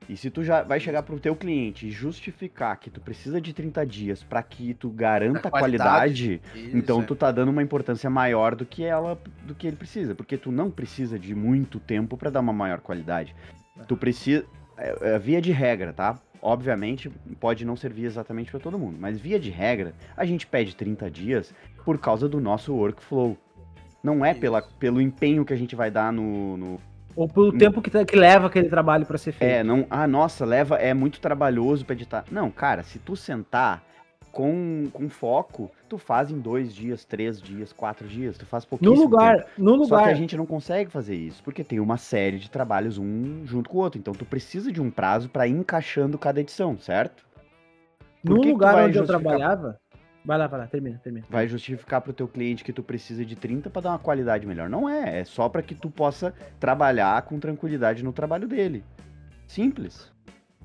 [0.08, 3.52] E se tu já vai chegar pro teu cliente e justificar que tu precisa de
[3.52, 7.04] 30 dias para que tu garanta A a qualidade, Isso, então é.
[7.04, 10.50] tu tá dando uma importância maior do que ela, do que ele precisa, porque tu
[10.50, 13.36] não precisa de muito tempo para dar uma maior qualidade.
[13.86, 14.46] Tu precisa,
[14.78, 16.18] é, é, via de regra, tá?
[16.40, 20.74] Obviamente pode não servir exatamente para todo mundo, mas via de regra a gente pede
[20.74, 21.52] 30 dias
[21.84, 23.36] por causa do nosso workflow.
[24.02, 26.80] Não é pela, pelo empenho que a gente vai dar no, no
[27.16, 29.50] Ou pelo tempo que, tá- que leva aquele trabalho para ser feito.
[29.50, 29.86] é, não.
[29.90, 30.76] Ah, nossa, leva.
[30.76, 32.24] É muito trabalhoso pra editar.
[32.30, 33.82] Não, cara, se tu sentar
[34.30, 38.38] com, com foco, tu faz em dois dias, três dias, quatro dias.
[38.38, 39.48] Tu faz no pouquíssimo lugar, tempo.
[39.58, 40.08] no Só que lugar.
[40.10, 43.78] a gente não consegue fazer isso, porque tem uma série de trabalhos um junto com
[43.78, 43.98] o outro.
[43.98, 47.26] Então tu precisa de um prazo pra ir encaixando cada edição, certo?
[48.24, 49.80] Por No lugar onde eu trabalhava.
[50.24, 51.26] Vai lá, vai lá, termina, termina.
[51.30, 54.68] Vai justificar pro teu cliente que tu precisa de 30 pra dar uma qualidade melhor.
[54.68, 58.84] Não é, é só pra que tu possa trabalhar com tranquilidade no trabalho dele.
[59.46, 60.12] Simples.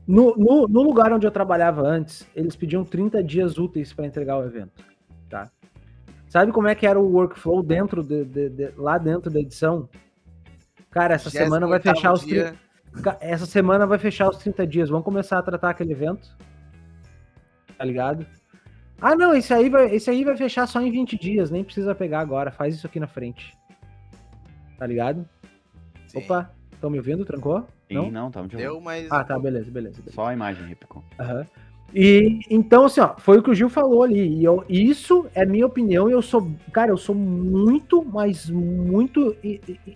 [0.06, 4.38] No, no, no lugar onde eu trabalhava antes, eles pediam 30 dias úteis para entregar
[4.38, 4.84] o evento.
[5.30, 5.50] Tá?
[6.28, 9.88] Sabe como é que era o workflow dentro de, de- de- lá dentro da edição?
[10.92, 12.56] Cara, essa semana vai 28º fechar os dia.
[12.92, 14.90] 30, Ca- essa semana vai fechar os 30 dias.
[14.90, 16.36] Vamos começar a tratar aquele evento.
[17.78, 18.26] Tá ligado?
[19.02, 21.94] Ah, não, esse aí vai, esse aí vai fechar só em 20 dias, nem precisa
[21.94, 23.56] pegar agora, faz isso aqui na frente.
[24.78, 25.28] Tá ligado?
[26.08, 26.20] Sim.
[26.20, 27.26] Opa, estão me ouvindo?
[27.26, 27.66] Trancou?
[27.88, 28.12] Sim, Não?
[28.12, 29.12] não, tamo de Deu, mas.
[29.12, 29.98] Ah, tá, beleza, beleza.
[29.98, 30.16] beleza.
[30.16, 31.04] Só a imagem, Repicon.
[31.20, 31.46] Aham.
[31.96, 34.40] E então, assim, ó, foi o que o Gil falou ali.
[34.40, 39.36] E eu, isso é minha opinião, e eu sou, cara, eu sou muito, mas muito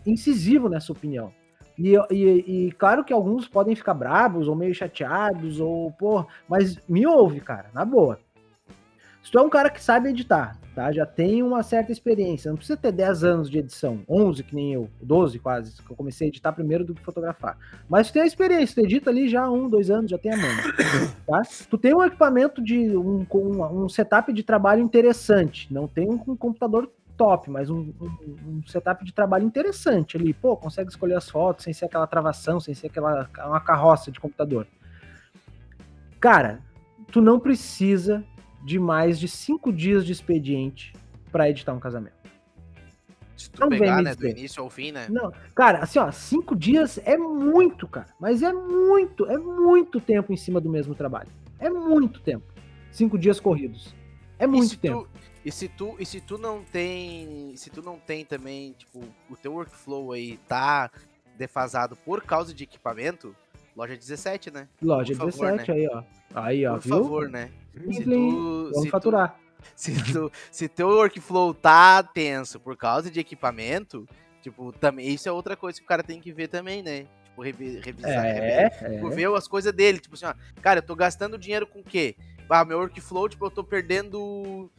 [0.05, 1.31] incisivo nessa opinião.
[1.77, 6.77] E, e, e claro que alguns podem ficar bravos ou meio chateados, ou, pô, mas
[6.88, 8.19] me ouve, cara, na boa.
[9.27, 10.89] Se tu é um cara que sabe editar, tá?
[10.89, 14.73] Já tem uma certa experiência, não precisa ter 10 anos de edição, 11 que nem
[14.73, 17.57] eu, 12 quase, que eu comecei a editar primeiro do que fotografar.
[17.89, 20.31] Mas tu tem a experiência, tu edita ali já há um, dois anos, já tem
[20.31, 20.47] a mão,
[21.27, 21.41] tá?
[21.69, 26.17] Tu tem um equipamento de um, um, um setup de trabalho interessante, não tem um,
[26.17, 31.29] computador top, mas um, um- um setup de trabalho interessante ali, pô, consegue escolher as
[31.29, 34.65] fotos sem ser aquela travação, sem ser aquela uma carroça de computador.
[36.17, 36.61] Cara,
[37.11, 38.23] tu não precisa
[38.67, 40.91] de mais de cinco dias de expediente
[41.32, 42.17] para editar um casamento.
[43.38, 45.08] Se tu Não pegar, né, do início ao fim, né?
[45.10, 48.08] Não, cara, assim, ó, cinco dias é muito, cara.
[48.19, 51.30] Mas é muito, é muito tempo em cima do mesmo trabalho.
[51.60, 52.43] É muito tempo.
[52.91, 53.95] Cinco dias corridos.
[54.38, 55.08] É muito tu- tempo.
[55.45, 59.36] e se tu e se tu não tem, se tu não tem também, tipo, o
[59.38, 60.91] teu workflow aí tá
[61.38, 63.34] defasado por causa de equipamento,
[63.77, 64.67] loja 17, né?
[64.82, 66.03] Loja por favor, 17 aí, ó.
[66.36, 66.95] Aí, ó, Por viu?
[66.97, 67.49] favor, né?
[67.77, 69.39] Se Plim, tu, Vamos se, tu, faturar.
[69.75, 74.07] se, tu, se teu workflow tá tenso por causa de equipamento,
[74.47, 77.05] Tipo, também, isso é outra coisa que o cara tem que ver também, né?
[77.25, 79.99] Tipo, revi- revisar, É, rever, tipo, ver as coisas dele.
[79.99, 82.15] Tipo assim, ó, cara, eu tô gastando dinheiro com o quê?
[82.49, 84.71] Ah, meu workflow, tipo, eu tô perdendo.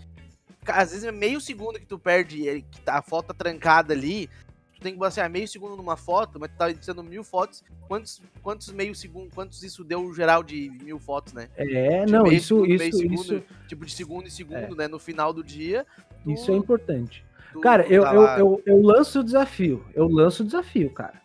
[0.67, 3.93] Às vezes é meio segundo que tu perde, é, que tá, a foto tá trancada
[3.93, 4.31] ali.
[4.79, 7.65] Tu tem que ah, meio segundo numa foto, mas tu tá editando mil fotos.
[7.89, 11.49] Quantos, quantos meio segundo, quantos isso deu o geral de mil fotos, né?
[11.57, 14.87] É, Tipo, não, meio isso, segundo, isso, segundo, isso, Tipo, de segundo em segundo, né?
[14.87, 15.85] No final do dia.
[16.23, 17.25] tu- isso é importante.
[17.53, 19.85] tu Cara, eu, tá eu, lá- eu, eu lanço o desafio.
[19.95, 21.21] Eu lanço o desafio, cara.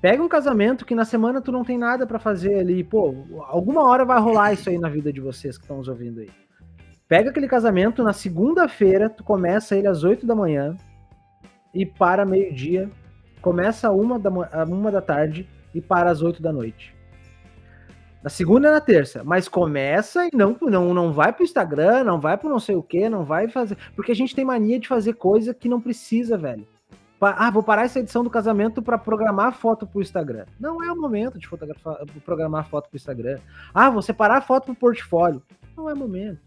[0.00, 2.84] Pega um casamento que na semana tu não tem nada pra fazer ali.
[2.84, 3.14] Pô,
[3.48, 6.30] alguma hora vai rolar isso aí na vida de vocês que estão nos ouvindo aí.
[7.08, 10.76] Pega aquele casamento na segunda-feira, tu começa ele às 8 da manhã
[11.74, 12.90] e para meio-dia.
[13.40, 14.30] Começa uma da,
[14.64, 16.94] uma da tarde e para às 8 da noite.
[18.22, 19.24] Na segunda e na terça.
[19.24, 22.82] Mas começa e não, não, não vai pro Instagram, não vai pro não sei o
[22.82, 23.76] que, não vai fazer.
[23.96, 26.66] Porque a gente tem mania de fazer coisa que não precisa, velho.
[27.20, 30.44] Ah, vou parar essa edição do casamento para programar foto pro Instagram.
[30.58, 33.38] Não é o momento de fotografar, programar foto pro Instagram.
[33.72, 35.40] Ah, vou separar foto pro portfólio.
[35.76, 36.40] Não é momento.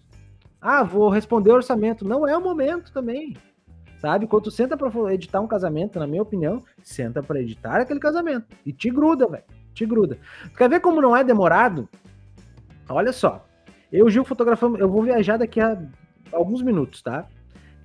[0.60, 2.06] Ah, vou responder orçamento.
[2.06, 3.38] Não é o momento também.
[4.00, 4.28] Sabe?
[4.28, 8.46] Quando tu senta pra editar um casamento, na minha opinião, senta pra editar aquele casamento.
[8.66, 9.44] E te gruda, velho.
[9.74, 10.18] Te gruda.
[10.52, 11.90] Tu quer ver como não é demorado?
[12.88, 13.46] Olha só.
[13.92, 14.80] Eu Gil fotografamos.
[14.80, 15.82] Eu vou viajar daqui a
[16.32, 17.28] alguns minutos, tá?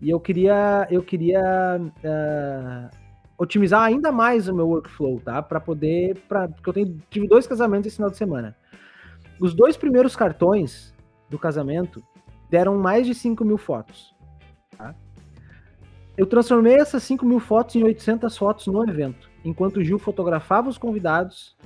[0.01, 2.91] E eu queria, eu queria ah,
[3.39, 5.43] otimizar ainda mais o meu workflow, tá?
[5.43, 8.57] Para poder, pra, porque eu tenho, tive dois casamentos esse final de semana.
[9.39, 10.95] Os dois primeiros cartões
[11.29, 12.03] do casamento
[12.51, 14.15] deram mais de 5 mil fotos.
[16.21, 20.69] Eu transformei essas 5 mil fotos em 800 fotos no evento, enquanto o Gil fotografava
[20.69, 21.57] os convidados.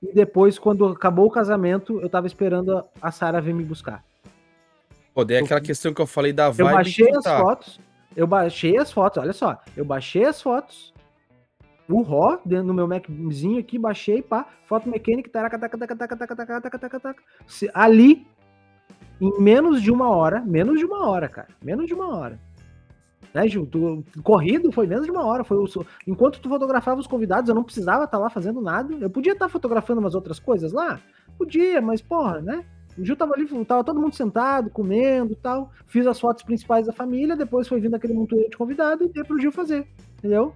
[0.00, 4.04] E depois, quando acabou o casamento, eu tava esperando a- Sara vir me buscar.
[5.12, 6.74] Pô, daí é aquela questão que eu falei da Eu vibe.
[6.74, 7.40] baixei que as tá.
[7.40, 7.80] fotos.
[8.14, 9.60] Eu baixei as fotos, olha só.
[9.76, 10.94] Eu baixei as fotos.
[11.88, 14.46] O RAW, dentro do meu Maczinho aqui, baixei, pá.
[14.66, 17.22] Foto mecânica, taca, taca, taca, taca, taca, taca, taca, taca, taca.
[17.74, 18.28] Ali,
[19.20, 21.48] em menos de uma hora, menos de uma hora, cara.
[21.60, 22.38] Menos de uma hora.
[23.36, 23.66] Né, Gil?
[23.66, 25.44] Tu- corrido foi menos de uma hora.
[25.44, 25.66] Foi o,
[26.06, 28.94] enquanto tu fotografava os convidados, eu não precisava estar lá fazendo nada.
[28.98, 30.98] Eu podia estar fotografando umas outras coisas lá?
[31.36, 32.64] Podia, mas porra, né?
[32.96, 35.70] O Gil tava ali, tava todo mundo sentado, comendo e tal.
[35.86, 39.22] Fiz as fotos principais da família, depois foi vindo aquele montoeiro de convidado e dei
[39.22, 40.54] pro Gil fazer, entendeu?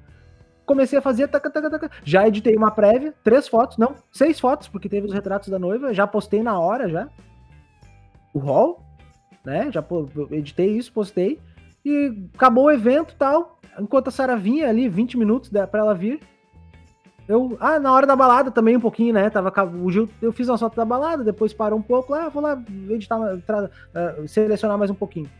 [0.64, 1.90] Comecei a fazer, taca, taca, taca.
[2.02, 5.92] já editei uma prévia, três fotos, não, seis fotos, porque teve os retratos da noiva,
[5.92, 7.08] já postei na hora já.
[8.32, 8.82] O hall,
[9.44, 9.70] né?
[9.70, 9.84] Já
[10.30, 11.38] editei isso, postei.
[11.84, 13.58] E acabou o evento e tal.
[13.78, 16.20] Enquanto a Sara vinha ali, 20 minutos pra ela vir.
[17.28, 19.30] Eu, ah, na hora da balada também um pouquinho, né?
[19.30, 22.42] Tava, o Gil, eu fiz uma foto da balada, depois parou um pouco, ah, vou
[22.42, 25.30] lá editar, tra- ah, selecionar mais um pouquinho.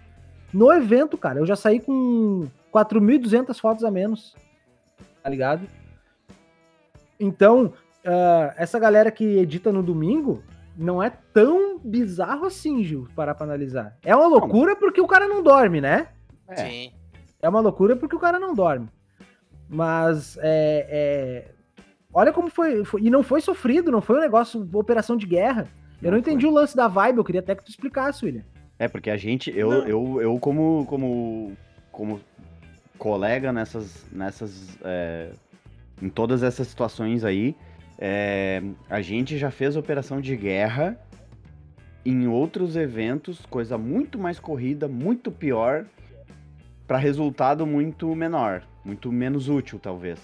[0.55, 4.37] No evento, cara, eu já saí com 4.200 fotos a menos,
[5.23, 5.67] tá ligado?
[7.19, 7.73] Então,
[8.05, 10.43] ah, essa galera que edita no domingo
[10.77, 13.97] não é tão bizarro assim, Gil, parar pra analisar.
[14.05, 16.07] É uma loucura porque o cara não dorme, né?
[16.51, 16.57] É.
[16.69, 16.93] Sim.
[17.43, 18.89] É uma loucura porque o cara não dorme.
[19.69, 21.55] Mas é, é,
[22.13, 25.69] olha como foi, foi- E não foi sofrido, não foi um negócio, operação de guerra.
[26.03, 28.43] Eu não, Não entendi o lance da vibe, eu queria até que tu explicasse, William.
[28.79, 29.87] É, porque a gente, eu, Não.
[29.87, 31.53] eu, eu como, como,
[31.93, 32.21] como
[32.99, 35.31] colega nessas, nessas, é,
[36.03, 37.55] em todas essas situações aí,
[37.99, 40.99] é, a gente já fez operação de guerra
[42.07, 45.85] em outros eventos, coisa muito mais corrida, muito pior,
[46.91, 50.19] para resultado muito menor, muito menos útil, talvez.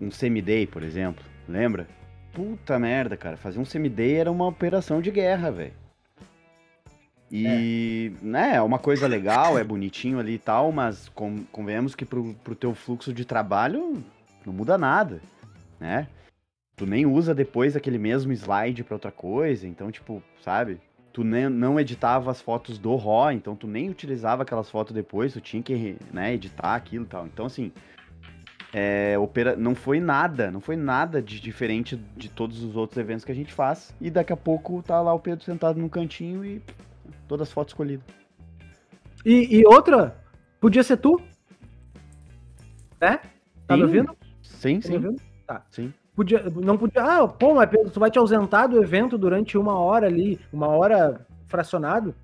[0.00, 1.86] Um semi-day, por exemplo, lembra?
[2.32, 5.74] Puta merda, cara, fazer um semi-day era uma operação de guerra, velho.
[7.30, 12.06] E, né, é uma coisa legal, é bonitinho ali e tal, mas com, convenhamos que
[12.06, 14.02] pro, pro teu fluxo de trabalho
[14.46, 15.20] não muda nada,
[15.78, 16.08] né?
[16.76, 20.80] Tu nem usa depois aquele mesmo slide pra outra coisa, então, tipo, sabe?
[21.12, 25.32] Tu nem, não editava as fotos do RAW, então tu nem utilizava aquelas fotos depois,
[25.32, 27.26] tu tinha que, né, editar aquilo e tal.
[27.26, 27.72] Então, assim,
[28.72, 29.56] é, opera...
[29.56, 33.34] não foi nada, não foi nada de diferente de todos os outros eventos que a
[33.34, 33.92] gente faz.
[34.00, 36.62] E daqui a pouco tá lá o Pedro sentado no cantinho e
[37.26, 38.04] todas as fotos escolhidas.
[39.24, 40.16] E, e outra,
[40.60, 41.20] podia ser tu?
[43.00, 43.18] Né?
[43.66, 44.16] Tá me Sim, ouvindo?
[44.42, 44.94] Sim, Tá me sim.
[44.94, 45.22] ouvindo?
[45.46, 45.66] Tá.
[45.70, 45.92] Sim.
[46.20, 47.02] Podia, não podia.
[47.02, 50.66] Ah, pô, mas Pedro, tu vai te ausentar do evento durante uma hora ali, uma
[50.68, 52.14] hora fracionado?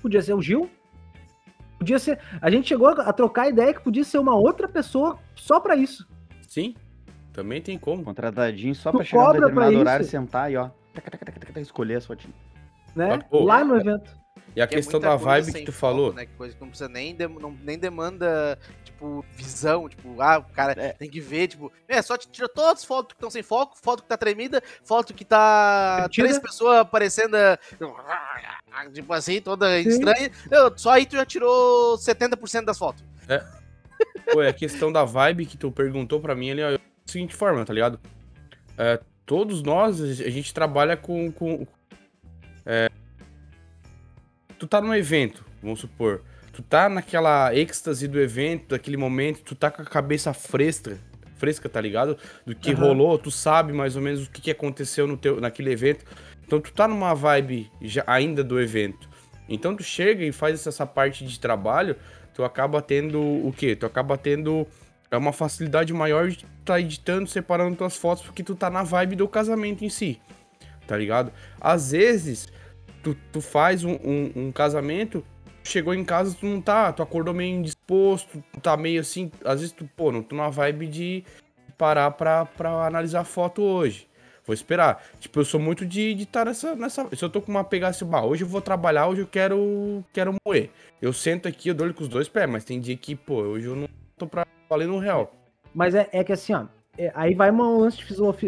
[0.00, 0.70] Podia ser o Gil?
[1.76, 2.20] Podia ser.
[2.40, 5.74] A gente chegou a trocar a ideia que podia ser uma outra pessoa só pra
[5.74, 6.06] isso.
[6.42, 6.76] Sim,
[7.32, 8.04] também tem como.
[8.04, 10.70] Contratadinho só Tu pra chegar no determinado horário, sentar e ó,
[11.56, 12.36] escolher as fotinhas.
[12.94, 13.18] né?
[13.28, 14.16] Pô, Lá no evento.
[14.54, 16.12] E a é questão muita da vibe que tu foco, falou.
[16.14, 16.26] Né?
[16.26, 19.88] que Coisa que não precisa nem, dem- não- nem demanda, tipo, visão.
[19.88, 20.92] Tipo, ah, o cara É.
[20.92, 24.02] tem que ver, tipo, é só tira todas as fotos que estão sem foco, foto
[24.02, 26.26] que tá tremida, foto que tá Repetida.
[26.28, 27.36] três pessoas aparecendo,
[28.92, 29.88] tipo assim, toda Sim.
[29.88, 30.30] estranha.
[30.76, 33.04] Só aí tu já tirou 70% das fotos.
[34.32, 36.82] Pô, é a questão da vibe que tu perguntou pra mim ali, ó, é da
[37.06, 38.00] seguinte forma, tá ligado?
[38.76, 41.30] É, todos nós, a gente trabalha com.
[41.32, 41.66] com
[42.64, 42.90] é,
[44.58, 46.22] tu tá num evento, vamos supor.
[46.52, 50.98] Tu tá naquela êxtase do evento, daquele momento, tu tá com a cabeça fresca,
[51.36, 52.16] fresca, tá ligado?
[52.46, 52.80] Do que Aham.
[52.80, 56.04] rolou, tu sabe mais ou menos o que, que aconteceu no teu, naquele evento.
[56.46, 59.08] Então tu tá numa vibe já, ainda do evento.
[59.48, 61.96] Então tu chega e faz essa parte de trabalho,
[62.34, 63.76] tu acaba tendo o quê?
[63.76, 64.66] Tu acaba tendo
[65.10, 69.16] é uma facilidade maior de tá editando, separando tuas fotos, porque tu tá na vibe
[69.16, 70.20] do casamento em si,
[70.86, 71.32] tá ligado?
[71.60, 72.48] Às vezes,
[73.06, 75.24] tu, tu faz um, um- um casamento,
[75.62, 79.72] chegou em casa, tu não tá, tu acordou meio indisposto, tá meio assim, às vezes
[79.72, 81.24] tu, pô, não tô na vibe de
[81.78, 84.08] parar pra, pra analisar foto hoje.
[84.44, 85.04] Vou esperar.
[85.20, 87.08] Tipo, eu sou muito de estar tá nessa, nessa.
[87.16, 90.04] Se eu tô com uma pegada assim, bah, hoje eu vou trabalhar, hoje eu quero,
[90.12, 90.70] quero moer.
[91.02, 93.34] Eu sento aqui, eu dou ele com os dois pés, mas tem dia que, pô,
[93.42, 95.32] hoje eu não tô pra valer no real.
[95.74, 96.66] Mas é, é que assim, ó.
[96.98, 98.04] É- aí vai uma um lance de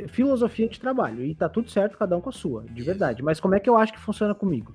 [0.08, 1.24] filosofia, de trabalho.
[1.24, 3.22] E tá tudo certo, cada um com a sua, de verdade.
[3.22, 4.74] Mas como é que eu acho que funciona comigo?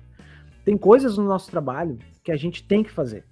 [0.64, 3.24] Tem coisas no nosso trabalho que a gente tem que fazer.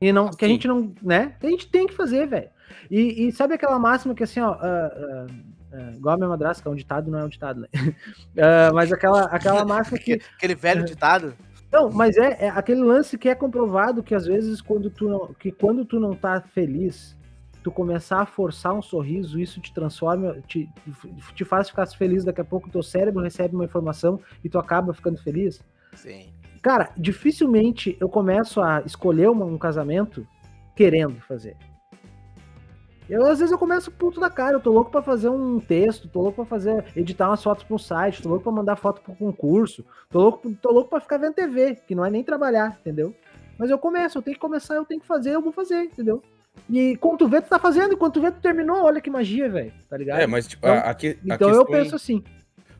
[0.00, 1.34] E não, que a gente não, né?
[1.40, 2.48] Que a gente tem que fazer, velho.
[2.90, 5.26] E, e sabe aquela máxima que assim, ó, ah, ah,
[5.72, 7.68] ah, igual a minha madrasta, que é um ditado, não é um ditado, né?
[8.72, 11.34] Mas aquela, aquela máxima que Aquele velho ditado.
[11.70, 15.34] não, mas é, é aquele lance que é comprovado que às vezes quando tu não,
[15.34, 17.16] que quando tu não tá feliz,
[17.62, 20.68] tu começar a forçar um sorriso, isso te transforma, te,
[21.34, 24.94] te faz ficar feliz, daqui a pouco teu cérebro recebe uma informação e tu acaba
[24.94, 25.60] ficando feliz.
[25.94, 26.32] Sim.
[26.62, 30.26] Cara, dificilmente eu começo a escolher uma- um casamento
[30.76, 31.56] querendo fazer.
[33.08, 36.06] Eu, às vezes eu começo puto da cara, eu tô louco pra fazer um texto,
[36.08, 39.00] tô louco pra fazer, editar umas fotos pra um site, tô louco pra mandar foto
[39.00, 42.78] pro concurso, tô louco, tô louco pra ficar vendo TV, que não é nem trabalhar,
[42.80, 43.12] entendeu?
[43.58, 46.22] Mas eu começo, eu tenho que começar, eu tenho que fazer, eu vou fazer, entendeu?
[46.68, 49.48] E quando tu vê, tu tá fazendo, quando tu vê, tu terminou, olha que magia,
[49.48, 50.20] velho, tá ligado?
[50.20, 52.22] É, mas tipo, Então- a, a, que- a então questão, eu penso assim,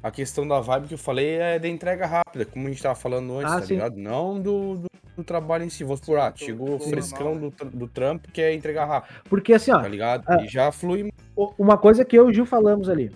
[0.02, 2.94] a questão da vibe que eu falei é da entrega rápida, como a gente tava
[2.94, 3.74] falando antes, Ah, tá sim.
[3.74, 3.96] ligado?
[3.96, 5.82] Não do, do, do trabalho em si.
[5.84, 8.84] Vamos por, ah, Sim, chegou do- frescão normal, do, tr- do trampo, que é entregar
[8.86, 10.24] rápido, porque assim, ó, tá ligado?
[10.26, 10.42] ah.
[10.42, 11.10] E já flui.
[11.58, 13.10] Uma coisa que eu e o Gil falamos ali.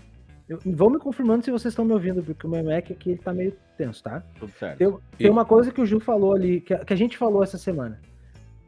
[0.49, 3.19] Eu, vão me confirmando se vocês estão me ouvindo, porque o meu Mac aqui ele
[3.19, 4.23] tá meio tenso, tá?
[4.39, 4.77] Tudo certo.
[4.79, 7.43] Tem, tem uma coisa que o Gil falou ali, que, a- que a gente falou
[7.45, 7.99] essa semana.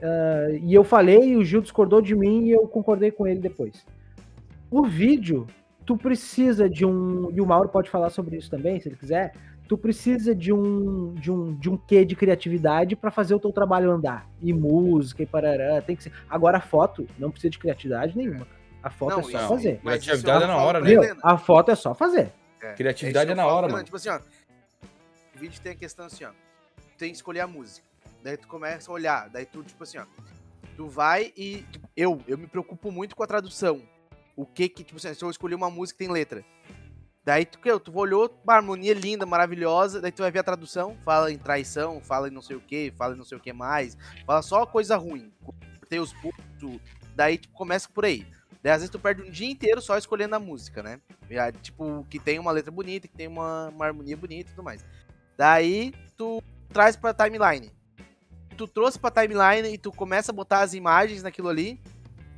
[0.02, 3.40] Ah, e eu falei, e o Gil discordou de mim e eu concordei com ele
[3.40, 3.84] depois.
[4.70, 5.46] O vídeo,
[5.84, 7.30] tu precisa de um.
[7.32, 9.32] E o Mauro pode falar sobre isso também, se ele quiser.
[9.68, 13.50] Tu precisa de um de um, de um quê de criatividade para fazer o teu
[13.52, 14.28] trabalho andar.
[14.40, 15.80] E música e parará.
[15.82, 16.12] Tem que ser.
[16.30, 18.46] Agora a foto não precisa de criatividade nenhuma.
[18.82, 19.78] A foto Não, é só isso- fazer.
[19.80, 21.16] Criatividade eu é na hora, né?
[21.22, 22.32] A foto é só fazer.
[22.62, 23.82] É, Criatividade é que na hora, mano.
[23.82, 24.18] Tipo assim, ó.
[25.34, 26.30] O vídeo tem a questão assim, ó.
[26.96, 27.85] Tem que escolher a música.
[28.26, 29.30] Daí tu começa a olhar.
[29.30, 30.06] Daí tu, tipo assim, ó.
[30.76, 31.64] Tu vai e.
[31.96, 33.80] eu, eu me preocupo muito com a tradução.
[34.34, 36.44] O que que, tipo assim, se eu escolher uma música que tem letra.
[37.24, 40.00] Daí tu, tu olhou, uma harmonia linda, maravilhosa.
[40.00, 40.96] Daí tu vai ver a tradução.
[41.04, 43.52] Fala em traição, fala em não sei o que, fala em não sei o que
[43.52, 43.96] mais.
[44.26, 45.32] Fala só coisa ruim.
[45.88, 46.80] Tem os pontos.
[47.14, 48.26] Daí, tipo, começa por aí.
[48.60, 51.00] Daí às vezes tu perde um dia inteiro só escolhendo a música, né?
[51.62, 54.84] Tipo, que tem uma letra bonita, que tem uma, uma harmonia bonita e tudo mais.
[55.36, 57.75] Daí tu traz pra timeline.
[58.56, 61.80] Tu trouxe pra timeline e tu começa a botar as imagens naquilo ali.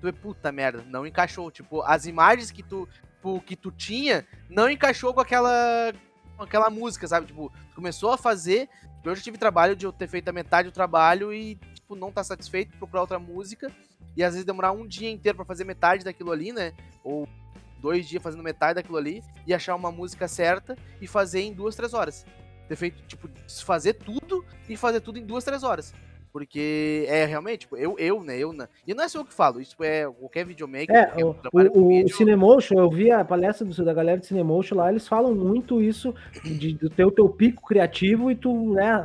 [0.01, 1.51] Tu é puta merda, não encaixou.
[1.51, 5.93] Tipo, as imagens que tu, tipo, que tu tinha não encaixou com aquela
[6.37, 7.27] com aquela música, sabe?
[7.27, 8.69] Tipo, tu começou a fazer.
[9.05, 12.13] Eu já tive trabalho de eu ter feito a metade do trabalho e, tipo, não
[12.13, 13.73] tá satisfeito, procurar outra música.
[14.17, 16.75] E às vezes demorar um dia inteiro pra fazer metade daquilo ali, né?
[17.03, 17.29] Ou
[17.81, 21.75] dois dias fazendo metade daquilo ali e achar uma música certa e fazer em duas,
[21.75, 22.27] três horas.
[22.69, 23.31] Ter feito, tipo,
[23.64, 25.95] fazer tudo e fazer tudo em duas, três horas.
[26.39, 28.39] Porque é realmente, tipo, eu, eu, né?
[28.39, 28.68] Eu, né?
[28.86, 30.95] E não é só eu que falo, isso é qualquer videomaker.
[30.95, 34.26] É, qualquer o, o, o vídeo, Cinemotion, eu vi a palestra do, da galera de
[34.26, 36.14] Cinemotion lá, eles falam muito isso
[36.45, 39.05] de, do teu, teu pico criativo e tu, né,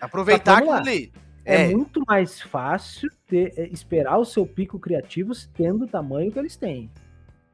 [0.00, 1.12] aproveitar Tá, aquilo ali.
[1.44, 6.30] é, É, muito mais fácil ter- é, esperar o seu pico criativo tendo o tamanho
[6.30, 6.90] que eles têm.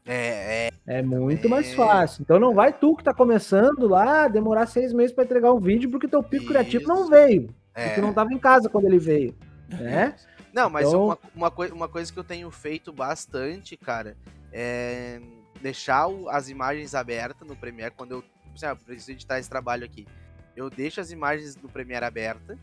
[0.04, 1.76] é, é, É muito mais É.
[1.76, 2.22] fácil.
[2.22, 5.88] Então não vai tu que tá começando lá demorar seis meses pra entregar um vídeo
[5.88, 7.10] porque teu pico criativo não Isso.
[7.10, 7.54] veio.
[7.74, 7.86] É.
[7.88, 9.36] Porque não tava em casa quando ele veio.
[9.68, 10.14] Né?
[10.52, 14.16] Não, mas Então- uma, uma, coi- uma coisa que eu tenho feito bastante, cara,
[14.52, 15.18] é
[15.62, 18.24] deixar o- as imagens abertas no Premiere quando eu.
[18.54, 20.06] Assim, ah, preciso editar esse trabalho aqui.
[20.54, 22.58] Eu deixo as imagens do Premiere aberta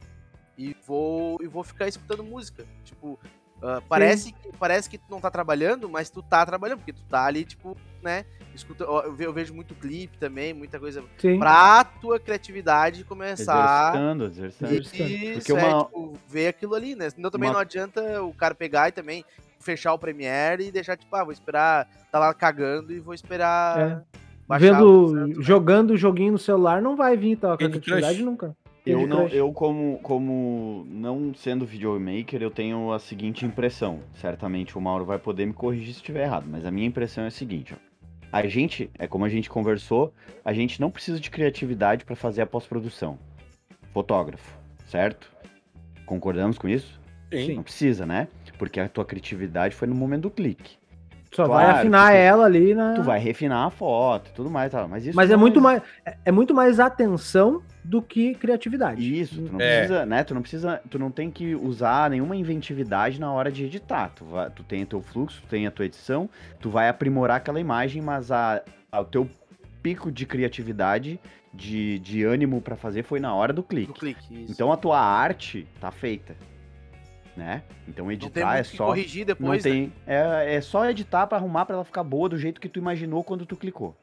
[0.85, 2.63] vou e vou ficar escutando música.
[2.83, 3.19] Tipo,
[3.61, 7.03] uh, parece, que, parece que tu não tá trabalhando, mas tu tá trabalhando, porque tu
[7.09, 8.25] tá ali, tipo, né?
[8.55, 11.39] Escuta, eu, eu vejo muito clipe também, muita coisa Sim.
[11.39, 13.89] pra tua criatividade começar.
[13.93, 14.73] Exercitando, exercitando.
[14.73, 17.09] Isso, Porque é, uma- tipo, ver aquilo ali, né?
[17.09, 19.23] Senão também uma- não adianta o cara pegar e também
[19.59, 24.03] fechar o Premiere e deixar, tipo, ah, vou esperar, tá lá cagando e vou esperar.
[24.47, 25.35] baixar o Vendo, né?
[25.43, 28.55] jogando o joguinho no celular, não vai vir tal Candy criatividade nunca.
[28.85, 33.99] Eu, não, eu como, como não sendo videomaker, eu tenho a seguinte impressão.
[34.15, 37.27] Certamente o Mauro vai poder me corrigir se estiver errado, mas a minha impressão é
[37.27, 37.89] a seguinte, ó.
[38.31, 40.13] A gente, é como a gente conversou,
[40.45, 43.17] a gente não precisa de criatividade para fazer a pós-produção.
[43.91, 44.55] Fotógrafo,
[44.85, 45.31] certo?
[46.05, 46.99] Concordamos com isso?
[47.31, 47.55] Sim.
[47.55, 48.27] Não precisa, né?
[48.57, 50.78] Porque a tua criatividade foi no momento do clique.
[51.31, 52.93] Só Claro, vai afinar porque ela ali na.
[52.95, 54.87] Tu vai refinar a foto e tudo mais, tá?
[54.87, 59.19] mas isso Mas é muito mais é- é muito mais atenção do que criatividade.
[59.19, 59.77] Isso, tu não É.
[59.79, 60.23] precisa, né?
[60.23, 64.09] Tu não precisa, tu não tem que usar nenhuma inventividade na hora de editar.
[64.15, 66.27] Tu, vai, tu tem o teu fluxo, tu tem a tua edição,
[66.59, 68.61] tu vai aprimorar aquela imagem, mas a,
[68.91, 69.29] a- o teu
[69.83, 71.19] pico de criatividade,
[71.53, 73.93] de, de ânimo pra fazer foi na hora do Do clique.
[73.93, 74.51] clique, isso.
[74.51, 76.35] Então a tua arte tá feita,
[77.35, 77.63] né?
[77.87, 79.71] Então não editar é só corrigir não depois, né?
[79.71, 82.79] tem, é, é só editar pra arrumar pra ela ficar boa do jeito que tu
[82.79, 83.95] imaginou quando tu clicou.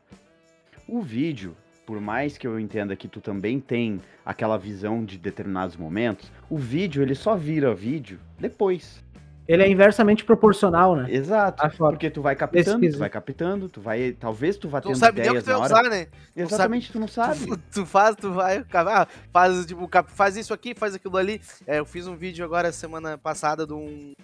[0.88, 5.76] O vídeo, por mais que eu entenda que tu também tem aquela visão de determinados
[5.76, 9.04] momentos, o vídeo ele só vira vídeo depois.
[9.48, 11.06] Ele é inversamente proporcional, né?
[11.08, 11.62] Exato.
[11.76, 12.96] Porque tu vai captando, Pesquisa.
[12.96, 15.38] tu vai captando, tu vai, talvez tu vá Tu não tendo sabe nem o que
[15.38, 16.08] ideias tu vai usar, né?
[16.34, 17.46] Exatamente, tu não sabe.
[17.46, 21.40] Tu, tu faz, tu vai, ah, faz, tipo, faz isso aqui, faz aquilo ali.
[21.66, 24.14] É, eu fiz um vídeo agora semana passada de um.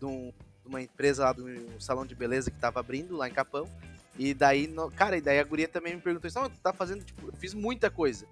[0.00, 3.28] de, um- de uma empresa lá, de um salão de beleza que tava abrindo lá
[3.28, 3.68] em Capão.
[4.18, 6.72] E daí, no- cara, e daí a guria também me perguntou assim, não, tu tá
[6.72, 8.26] fazendo, tipo, eu fiz muita coisa.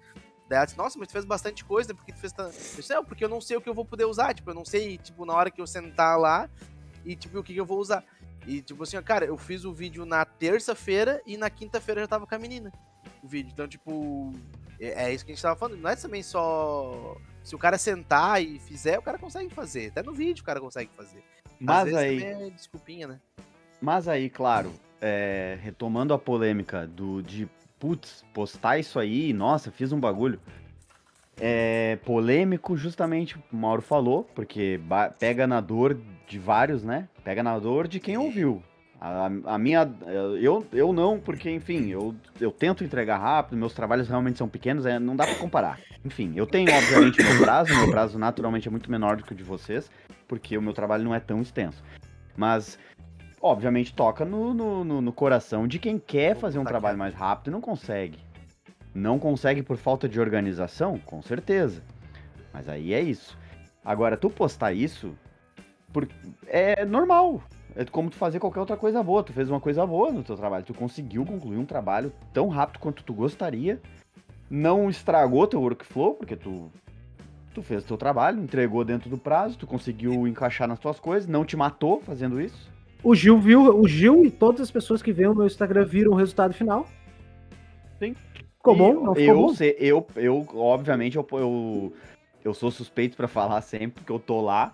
[0.47, 2.55] Daí ela disse, nossa, mas tu fez bastante coisa, porque tu fez tanto.
[2.55, 4.55] Eu disse, não, porque eu não sei o que eu vou poder usar, tipo, eu
[4.55, 6.49] não sei, tipo, na hora que eu sentar lá
[7.03, 8.03] e, tipo, o que, que eu vou usar.
[8.47, 12.07] E, tipo assim, ó, cara, eu fiz o vídeo na terça-feira e na quinta-feira já
[12.07, 12.71] tava com a menina.
[13.23, 13.51] O vídeo.
[13.51, 14.31] Então, tipo,
[14.79, 15.79] é, é isso que a gente tava falando.
[15.79, 17.17] Não é também só.
[17.43, 19.87] Se o cara sentar e fizer, o cara consegue fazer.
[19.87, 21.23] Até no vídeo o cara consegue fazer.
[21.59, 23.19] Mas aí, é desculpinha, né?
[23.81, 27.47] Mas aí, claro, é, retomando a polêmica do de
[27.79, 30.39] putz, postar isso aí, nossa, fiz um bagulho.
[31.37, 34.79] É polêmico, justamente, o Mauro falou, porque
[35.19, 37.09] pega na dor de vários, né?
[37.23, 38.63] Pega na dor de quem ouviu.
[38.99, 39.89] A, a minha.
[40.41, 44.85] Eu, eu não, porque, enfim, eu, eu tento entregar rápido, meus trabalhos realmente são pequenos,
[44.85, 45.79] é, não dá pra comparar.
[46.03, 49.35] Enfim, eu tenho, obviamente, meu prazo, meu prazo naturalmente é muito menor do que o
[49.35, 49.91] de vocês,
[50.27, 51.83] porque o meu trabalho não é tão extenso.
[52.37, 52.79] Mas
[53.41, 56.99] obviamente toca no, no, no- no coração de quem quer fazer um trabalho quieto.
[56.99, 58.19] mais rápido e não consegue.
[58.93, 60.97] Não consegue por falta de organização?
[60.99, 61.81] Com certeza.
[62.53, 63.37] Mas aí é isso.
[63.83, 65.13] Agora, tu postar isso
[65.91, 66.07] por...
[66.47, 67.41] é normal.
[67.75, 69.21] É como tu fazer qualquer outra coisa boa.
[69.21, 70.63] Tu fez uma coisa boa no teu trabalho.
[70.63, 73.81] Tu conseguiu concluir um trabalho tão rápido quanto tu gostaria.
[74.49, 76.71] Não estragou teu workflow, porque tu,
[77.53, 81.43] tu fez teu trabalho, entregou dentro do prazo, tu conseguiu encaixar nas tuas coisas, não
[81.43, 82.71] te matou fazendo isso.
[83.05, 86.11] O Gil viu, o Gil e todas as pessoas que veem o meu Instagram viram
[86.13, 86.87] o resultado final.
[87.99, 88.15] Sim.
[88.57, 88.93] Ficou bom?
[88.95, 89.53] Não ficou eu, bom?
[89.53, 91.93] sei- eu, eu, obviamente, eu, eu,
[92.43, 94.73] eu sou suspeito pra falar sempre, porque eu tô lá.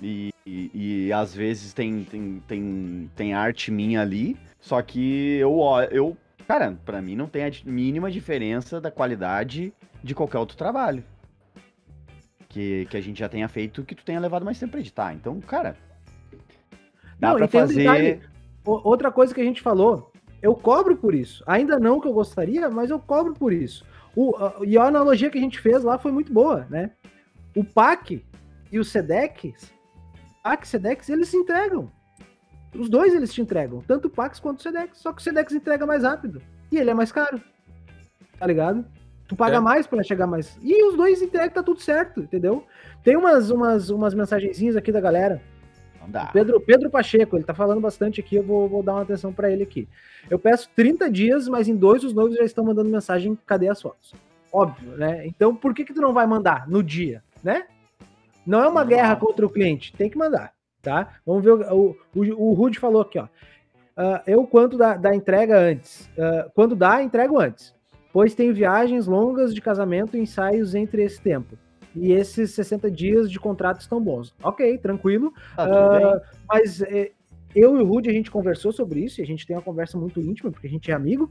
[0.00, 4.36] E, e, e às vezes tem, tem, tem, tem arte minha ali.
[4.60, 5.58] Só que eu,
[5.90, 6.16] eu,
[6.46, 11.02] cara, pra mim não tem a mínima diferença da qualidade de qualquer outro trabalho.
[12.48, 15.12] Que, que a gente já tenha feito, que tu tenha levado mais tempo pra editar.
[15.12, 15.76] Então, cara.
[17.24, 17.74] Dá Não, pra um fazer.
[17.74, 18.20] detalhe.
[18.66, 20.10] O- Outra coisa que a gente falou,
[20.42, 21.42] eu cobro por isso.
[21.46, 23.84] Ainda não que eu gostaria, mas eu cobro por isso.
[24.16, 26.90] O, a- e a analogia que a gente fez lá foi muito boa, né?
[27.56, 28.24] O PAC
[28.72, 29.72] e o SEDEX,
[30.42, 31.90] PAC e SEDEX, eles se entregam.
[32.74, 34.98] Os dois eles te entregam, tanto o PAX quanto o SEDEX.
[34.98, 36.42] Só que o SEDEX entrega mais rápido.
[36.72, 37.40] E ele é mais caro.
[38.38, 38.84] Tá ligado?
[39.28, 39.60] Tu paga É.
[39.60, 40.58] mais pra chegar mais.
[40.60, 42.64] E os dois entregam, tá tudo certo, entendeu?
[43.02, 45.40] Tem umas, umas, umas mensagenzinhas aqui da galera.
[46.04, 46.26] Não dá.
[46.26, 49.50] Pedro, Pedro Pacheco, ele tá falando bastante aqui, eu vou, vou dar uma atenção pra
[49.50, 49.88] ele aqui.
[50.30, 53.80] Eu peço 30 dias, mas em dois os noivos já estão mandando mensagem, cadê as
[53.80, 54.14] fotos?
[54.52, 55.26] Óbvio, né?
[55.26, 57.64] Então por que que tu não vai mandar no dia, né?
[58.46, 60.52] Não é uma guerra contra o cliente, tem que mandar,
[60.82, 61.14] tá?
[61.24, 63.26] Vamos ver, o, o, o Rude falou aqui, ó.
[63.96, 66.10] Ah, eu, quanto da, da entrega antes?
[66.18, 67.74] Ah, quando dá, entrego antes.
[68.12, 71.58] Pois tem viagens longas de casamento e ensaios entre esse tempo.
[71.94, 74.34] E esses 60 dias de contrato estão bons.
[74.42, 75.32] Ok, tranquilo.
[75.56, 76.20] Tá tudo bem.
[76.48, 77.12] mas é,
[77.54, 79.96] eu e o Rude, a gente conversou sobre isso, e a gente tem uma conversa
[79.96, 81.30] muito íntima, porque a gente é amigo,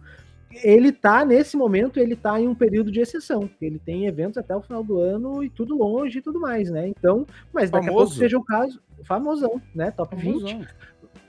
[0.64, 3.50] ele tá, nesse momento, ele tá em um período de exceção.
[3.60, 6.88] Ele tem eventos até o final do ano e tudo longe e tudo mais, né?
[6.88, 8.04] Então, mas daqui Famoso.
[8.04, 9.90] a pouco seja o caso, famosão, né?
[9.92, 10.40] Top 20.
[10.42, 10.68] Famosão.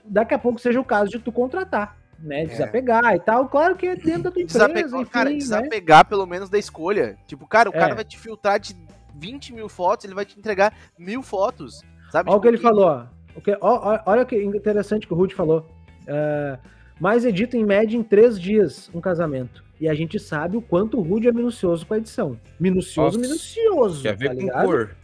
[0.05, 2.43] Daqui a pouco seja o caso de tu contratar, né?
[2.43, 2.45] É.
[2.45, 3.49] Desapegar e tal.
[3.49, 5.37] Claro que é dentro da tua empresa, Desapegar, enfim, cara, né?
[5.37, 7.17] desapegar pelo menos da escolha.
[7.25, 7.79] Tipo, cara, o É.
[7.79, 8.75] cara vai te filtrar de
[9.19, 11.81] 20 mil fotos, ele vai te entregar mil fotos.
[12.11, 12.29] Sabe?
[12.29, 13.05] Olha o Tipo, que ele falou, ó.
[13.35, 15.65] O que- ó, ó, Olha que interessante que o Rude falou.
[16.07, 16.57] É,
[16.99, 19.63] mais edita em média em três dias um casamento.
[19.79, 22.39] E a gente sabe o quanto o Rude é minucioso com a edição.
[22.59, 23.27] Minucioso, Nossa.
[23.29, 24.01] minucioso.
[24.03, 24.65] Quer ver tá com ligado?
[24.65, 24.95] cor.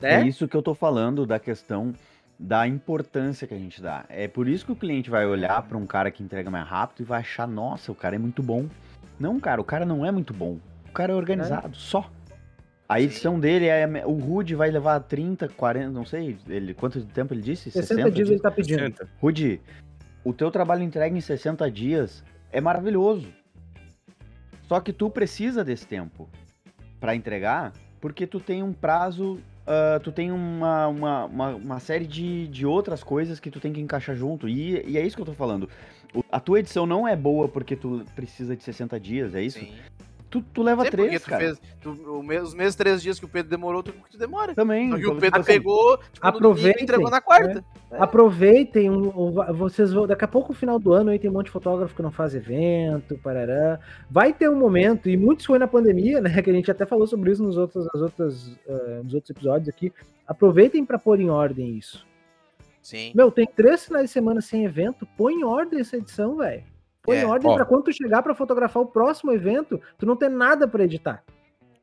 [0.00, 0.28] É Né?
[0.28, 1.92] isso que eu tô falando da questão
[2.38, 4.04] da importância que a gente dá.
[4.08, 7.00] É por isso que o cliente vai olhar pra um cara que entrega mais rápido
[7.00, 8.66] e vai achar, nossa, o cara é muito bom.
[9.18, 10.58] Não, cara, o cara não é muito bom.
[10.88, 12.08] O cara é organizado, só.
[12.88, 13.86] A edição dele é.
[14.06, 16.38] O Rude vai levar 30, 40, não sei.
[16.48, 17.70] Ele, quanto tempo ele disse?
[17.70, 18.78] 60, dias ele tá pedindo.
[18.78, 19.08] 60.
[19.20, 19.60] Rude,
[20.24, 23.28] o teu trabalho entregue em 60 dias é maravilhoso.
[24.66, 26.28] Só que tu precisa desse tempo
[27.00, 32.06] pra entregar, porque tu tem um prazo, ah, tu tem uma, uma, uma, uma série
[32.06, 34.48] de, de outras coisas que tu tem que encaixar junto.
[34.48, 35.68] E, e é isso que eu tô falando.
[36.14, 39.58] O- a tua edição não é boa porque tu precisa de 60 dias, é isso?
[39.58, 39.72] Sim.
[40.30, 41.42] Tu, tu leva Sei três, tu cara.
[41.42, 44.54] fez tu- o os mesmos três dias que o Pedro demorou, tu, tu demora.
[44.54, 44.90] Também.
[44.90, 47.64] Só que então, o Pedro tipo assim, pegou, tipo, aproveitem, e entregou na quarta.
[47.90, 50.06] Aproveitem, um- um- vocês vão.
[50.06, 52.10] Daqui a pouco, no final do ano, aí tem um monte de fotógrafo que não
[52.10, 53.78] faz evento, parará.
[54.10, 56.42] Vai ter um momento, e muitos foi na pandemia, né?
[56.42, 59.68] Que a gente até falou sobre isso nos outros, nas outras, ah, nos outros episódios
[59.68, 59.92] aqui.
[60.26, 62.06] Aproveitem para pôr em ordem isso.
[62.82, 63.12] Sim.
[63.14, 66.62] Meu, tem três finais de semana sem evento, põe em ordem essa edição, velho.
[67.08, 67.54] Põe É, em ordem ó.
[67.54, 71.24] pra quando tu chegar pra fotografar o próximo evento, tu não tem nada pra editar.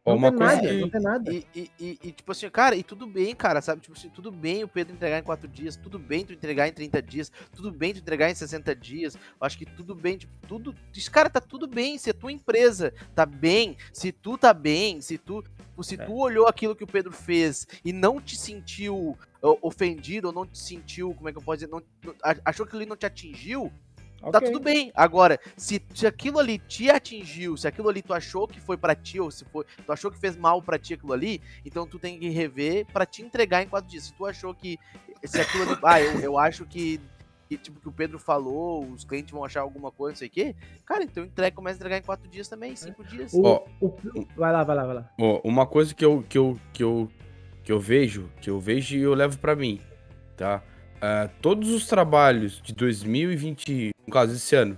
[0.06, 1.34] Não uma tem coisa nada, que- não tem nada.
[1.34, 3.82] E, e, e- e, tipo assim, cara, e tudo bem, cara, sabe?
[3.82, 6.72] Tipo assim, tudo bem o Pedro entregar em 4 dias, tudo bem tu entregar em
[6.72, 9.18] 30 dias, tudo bem tu entregar em 60 dias.
[9.42, 10.76] Acho que tudo bem, tipo, tudo.
[11.12, 11.98] Cara, tá tudo bem.
[11.98, 15.44] Se a tua empresa tá bem, se tu tá bem, se tu.
[15.82, 16.06] Se É.
[16.06, 19.18] tu olhou aquilo que o Pedro fez e não te sentiu
[19.62, 21.82] ofendido, ou não te sentiu, como é que eu posso dizer, não,
[22.46, 23.72] achou que ele não te atingiu,
[24.22, 24.52] Tá Ok.
[24.52, 24.92] tudo bem.
[24.96, 28.96] Agora, se, se aquilo ali te atingiu, se aquilo ali tu achou que foi pra
[28.96, 32.00] ti, ou se foi, tu achou que fez mal pra ti aquilo ali, então tu
[32.00, 34.06] tem que rever pra te entregar em quatro dias.
[34.06, 34.80] Se tu achou que.
[35.24, 35.80] Se aquilo ali.
[35.84, 37.00] Ah, eu, eu acho que.
[37.48, 40.32] que, tipo, que o Pedro falou, os clientes vão achar alguma coisa, não sei o
[40.32, 40.56] quê.
[40.86, 43.32] Cara, então entrega, começa a entregar em quatro dias também, cinco dias.
[43.34, 43.96] O- o-
[44.36, 45.10] vai lá, vai lá, vai lá.
[45.20, 47.08] Ó, uma coisa que eu, que eu, que eu,
[47.64, 49.80] que eu vejo, que eu vejo e eu levo pra mim,
[50.36, 50.64] tá?
[51.08, 54.76] Ah, todos os trabalhos de 2020, no caso esse ano,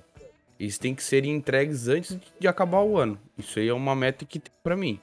[0.59, 3.17] eles têm que serem entregues antes de acabar o ano.
[3.37, 4.99] Isso aí é uma meta que tem pra mim.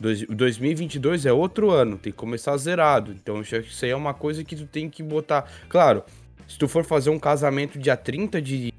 [0.00, 3.12] Dois, o 2022 é outro ano, tem que começar zerado.
[3.12, 5.46] Então isso aí é uma coisa que tu tem que botar.
[5.68, 6.02] Claro,
[6.48, 8.72] se tu for fazer um casamento dia 30 de,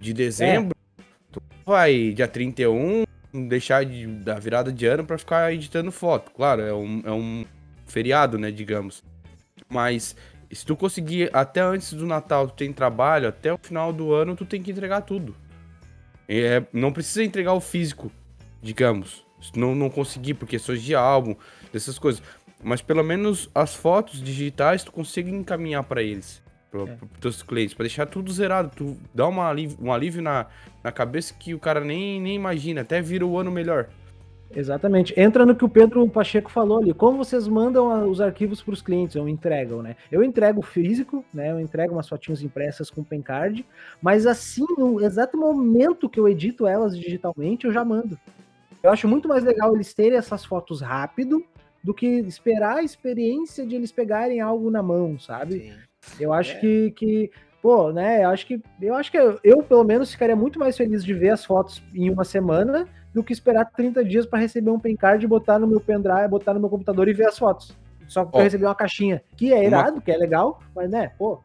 [0.00, 0.74] de dezembro,
[1.30, 6.30] tu vai dia 31 deixar de, da virada de ano pra ficar editando foto.
[6.30, 7.44] Claro, é um, é um
[7.84, 9.04] feriado, né, digamos.
[9.68, 10.16] Mas
[10.54, 14.36] se tu conseguir até antes do Natal, tu tem trabalho, até o final do ano
[14.36, 15.34] tu tem que entregar tudo.
[16.28, 18.10] É, não precisa entregar o físico,
[18.62, 19.24] digamos.
[19.40, 21.36] Se tu não, não conseguir por questões de álbum,
[21.72, 22.22] dessas coisas.
[22.62, 26.42] Mas pelo menos as fotos digitais tu consegue encaminhar pra eles.
[26.70, 26.98] Para É.
[27.14, 30.46] os teus clientes, pra deixar tudo zerado, tu dá uma alívio, um alívio na,
[30.82, 33.88] na cabeça que o cara nem, nem imagina, até vira o ano melhor.
[34.54, 35.18] Exatamente.
[35.18, 36.94] Entra no que o Pedro Pacheco falou ali.
[36.94, 39.96] Como vocês mandam os arquivos para os clientes, ou entregam, né?
[40.10, 41.50] Eu entrego físico, né?
[41.50, 43.66] Eu entrego umas fotinhas impressas com pen card,
[44.00, 48.18] mas assim, no exato momento que eu edito elas digitalmente, eu já mando.
[48.82, 51.44] Eu acho muito mais legal eles terem essas fotos rápido
[51.82, 55.60] do que esperar a experiência de eles pegarem algo na mão, sabe?
[55.60, 55.72] Sim.
[56.20, 56.60] Eu acho É.
[56.60, 57.30] que, que,
[57.60, 58.24] pô, né?
[58.24, 61.12] Eu acho que eu acho que eu, eu, pelo menos ficaria muito mais feliz de
[61.12, 64.94] ver as fotos em uma semana do que esperar 30 dias para receber um pen
[64.94, 67.74] card, botar no meu pendrive, botar no meu computador e ver as fotos.
[68.06, 68.42] Só pra Ó.
[68.42, 71.40] receber uma caixinha, que é Uma- irado, que é legal, mas né, pô,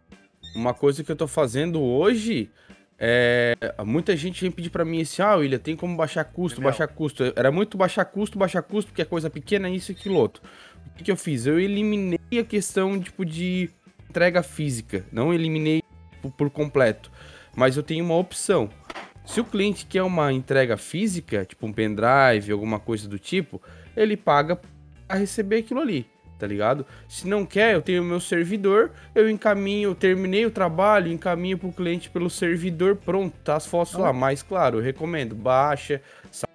[0.53, 2.51] Uma coisa que eu tô fazendo hoje
[2.99, 3.53] é.
[3.85, 6.69] Muita gente vem pedir pra mim assim: ah, William, tem como baixar custo, Meu.
[6.69, 7.23] baixar custo.
[7.37, 10.43] Era muito baixar custo, baixar custo, porque é coisa pequena, isso e aquilo outro.
[10.87, 11.45] O que, que eu fiz?
[11.45, 13.69] Eu eliminei a questão tipo, de
[14.09, 15.05] entrega física.
[15.09, 15.81] Não eliminei
[16.21, 17.09] por, por completo.
[17.55, 18.69] Mas eu tenho uma opção.
[19.25, 23.61] Se o cliente quer uma entrega física, tipo um pendrive, alguma coisa do tipo,
[23.95, 24.59] ele paga
[25.07, 26.05] a receber aquilo ali,
[26.39, 26.85] tá ligado?
[27.07, 31.57] Se não quer, eu tenho o meu servidor, eu encaminho, eu terminei o trabalho, encaminho
[31.57, 34.11] pro cliente pelo servidor, pronto, tá as fotos lá.
[34.11, 36.01] Mas claro, eu recomendo, baixa,
[36.31, 36.51] salva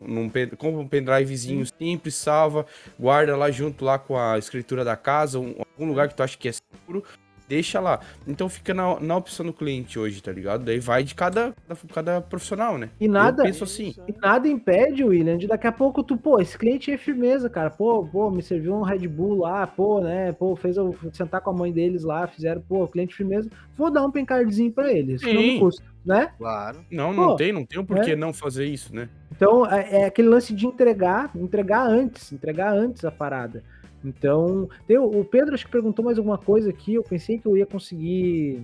[0.00, 2.66] num compra um pendrivezinho simples, salva,
[3.00, 6.36] guarda lá junto lá com a escritura da casa, um- algum lugar que tu acha
[6.36, 7.02] que é seguro.
[7.48, 8.00] Deixa lá.
[8.26, 10.64] Então fica na, na opção do cliente hoje, tá ligado?
[10.64, 11.54] Daí vai de cada,
[11.92, 12.90] cada profissional, né?
[13.00, 13.94] E nada, Eu penso assim.
[14.06, 17.70] e nada impede, William, de daqui a pouco tu, pô, esse cliente é firmeza, cara.
[17.70, 20.32] Pô, pô, me serviu um Red Bull lá, pô, né?
[20.32, 23.50] Pô, fez eu sentar com a mãe deles lá, fizeram, pô, cliente firmeza.
[23.76, 25.20] Vou dar um pencardzinho pra eles.
[25.20, 25.60] Isso não me Sim.
[25.60, 26.32] custa, né?
[26.38, 26.84] Claro.
[26.90, 28.16] Não, não Pô, tem, não tem o porquê é.
[28.16, 29.08] não fazer isso, né?
[29.30, 33.62] Então, é, é aquele lance de entregar, entregar antes, entregar antes a parada.
[34.04, 37.56] Então, tem o Pedro acho que perguntou mais alguma coisa aqui, eu pensei que eu
[37.56, 38.62] ia conseguir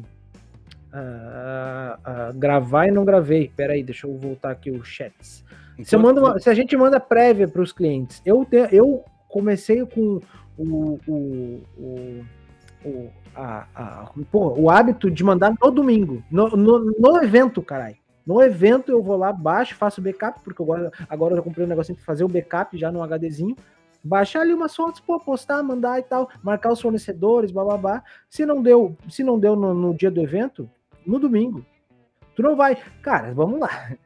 [0.92, 3.50] ah, ah, gravar e não gravei.
[3.56, 5.44] Pera aí, deixa eu voltar aqui o chats.
[5.84, 10.20] Se, uma- se a gente manda prévia para os clientes, eu, te- eu comecei com
[10.58, 12.24] o, o, o,
[12.84, 17.96] o, a- a- pô, o hábito de mandar no domingo, no, no, no evento, caralho.
[18.24, 21.96] No evento eu vou lá, baixo, faço backup, porque agora, agora eu comprei um negocinho
[21.96, 23.56] para fazer o backup já no HDzinho.
[24.04, 28.02] Baixar ali umas fotos, pô, postar, mandar e tal, marcar os fornecedores, bababá.
[28.28, 30.68] Se não deu, se não deu no, no dia do evento,
[31.06, 31.64] no domingo.
[32.34, 32.76] Tu não vai.
[33.02, 33.68] Cara, vamos lá.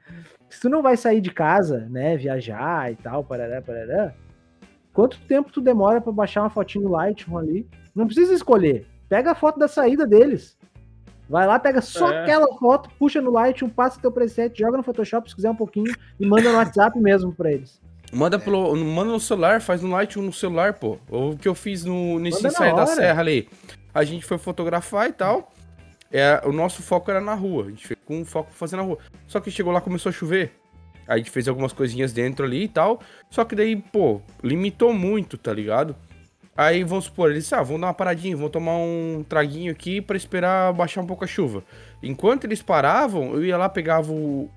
[0.48, 4.14] Se tu não vai sair de casa, né, viajar e tal, parará, parará,
[4.92, 7.68] quanto tempo tu demora pra baixar uma fotinho no Lightroom ali?
[7.92, 8.86] Não precisa escolher.
[9.08, 10.56] Pega a foto da saída deles.
[11.28, 12.22] Vai lá, pega só É.
[12.22, 15.92] aquela foto, puxa no Lightroom, passa teu preset, joga no Photoshop se quiser um pouquinho
[16.18, 17.82] e manda no WhatsApp mesmo pra eles.
[18.16, 20.96] Manda, pelo, manda no celular, faz no Lightroom no celular, pô.
[21.10, 23.46] O que eu fiz no, nesse ensaio da serra ali.
[23.92, 25.52] A gente foi fotografar e tal.
[26.10, 27.66] É, o nosso foco era na rua.
[27.66, 28.98] A gente fez com um foco fazer na rua.
[29.26, 30.52] Só que chegou lá começou a chover.
[31.06, 33.00] Aí a gente fez algumas coisinhas dentro ali e tal.
[33.28, 35.94] Só que daí, pô, limitou muito, tá ligado?
[36.56, 40.16] Aí vamos supor, eles, ah, vão dar uma paradinha, vão tomar um traguinho aqui pra
[40.16, 41.62] esperar baixar um pouco a chuva.
[42.02, 44.48] Enquanto eles paravam, eu ia lá, pegava o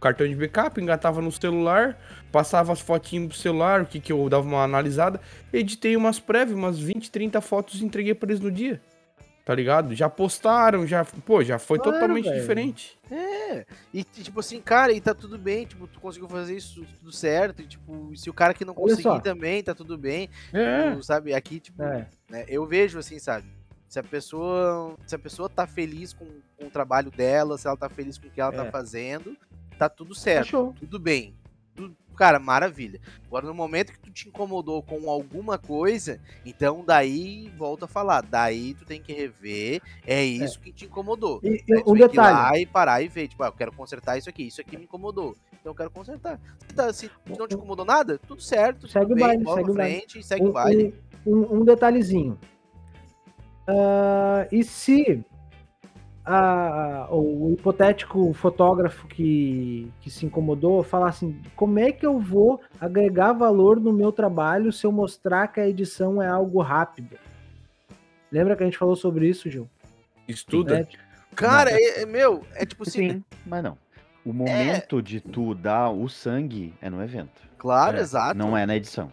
[0.00, 1.98] cartão de backup, engatava no celular,
[2.30, 5.20] passava as fotinhas pro celular, o que que eu dava uma analisada,
[5.52, 8.80] editei umas prévias, umas 20, 30 fotos e entreguei pra eles no dia.
[9.44, 9.94] Tá ligado?
[9.94, 12.40] Já postaram, já, pô, já foi Claro, totalmente velho.
[12.40, 12.98] diferente.
[13.08, 13.64] É.
[13.94, 17.62] E tipo assim, cara, e tá tudo bem, tipo, tu conseguiu fazer isso tudo certo,
[17.62, 20.28] e tipo, se o cara que não conseguir também, tá tudo bem.
[20.52, 20.90] É.
[20.90, 22.08] Tipo, sabe, aqui, tipo, É.
[22.28, 23.46] né, eu vejo assim, sabe?
[23.88, 26.26] Se a pessoa, se a pessoa tá feliz com,
[26.58, 28.56] com o trabalho dela, se ela tá feliz com o que ela É.
[28.56, 29.36] tá fazendo,
[29.78, 31.34] tá tudo certo, tudo bem.
[31.74, 32.98] Tudo- cara, maravilha.
[33.26, 38.22] Agora, no momento que tu te incomodou com alguma coisa, então daí volta a falar.
[38.22, 39.82] Daí tu tem que rever.
[40.06, 41.38] É isso que te incomodou.
[41.42, 42.34] E, e tu um tem que ir detalhe.
[42.34, 44.84] lá e parar e ver, tipo, ah, eu quero consertar isso aqui, isso aqui me
[44.84, 45.36] incomodou.
[45.60, 46.40] Então eu quero consertar.
[46.66, 49.56] Se, tá- se não te incomodou nada, tudo certo, Segue tudo o bem, baile, bola
[49.58, 49.96] segue o baile.
[49.98, 50.94] frente, segue o um, baile.
[51.26, 52.38] um- um detalhezinho.
[53.66, 55.24] Ah, e se
[56.26, 62.60] a- o hipotético fotógrafo que, que se incomodou falar assim: como é que eu vou
[62.80, 67.16] agregar valor no meu trabalho se eu mostrar que a edição é algo rápido?
[68.30, 69.68] Lembra que a gente falou sobre isso, Gil?
[70.26, 70.80] Estuda.
[70.80, 70.86] Né?
[71.34, 73.78] Cara, é, é- meu, é tipo assim, Sim, mas não.
[74.24, 77.40] O momento de tu dar o sangue é no evento.
[77.56, 78.36] claro, É, exato.
[78.36, 79.08] Não é na edição.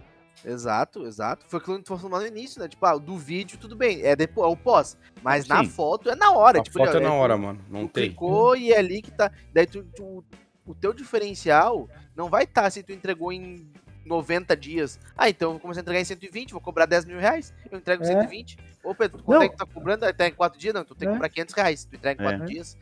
[0.46, 1.46] Exato, exato.
[1.48, 2.68] Foi aquilo que tu falou no início, né?
[2.68, 4.98] Tipo, ah, do vídeo, tudo bem, é depois, é o pós.
[5.22, 5.70] Mas na Sim.
[5.70, 6.60] foto é na hora.
[6.60, 7.60] A tipo, foto é ó, na tu- hora, mano.
[7.70, 8.08] Não tu tem.
[8.10, 9.32] clicou e é ali que tá.
[9.54, 10.24] Daí tu, tu-
[10.66, 13.68] o teu diferencial não vai estar se tu entregou em
[14.06, 15.00] 90 dias.
[15.18, 17.54] Ah, então eu vou começar a entregar em 120, vou cobrar 10 mil reais.
[17.72, 18.10] Eu entrego em É.
[18.10, 18.58] 120.
[18.84, 19.46] Ô, Pedro, quanto Não.
[19.46, 20.14] é que tu tá cobrando?
[20.14, 20.74] Tá em 4 dias?
[20.74, 21.16] Não, tu tem que É.
[21.16, 21.86] cobrar 500 reais.
[21.86, 22.46] Tu entrega em 4 É.
[22.48, 22.78] dias.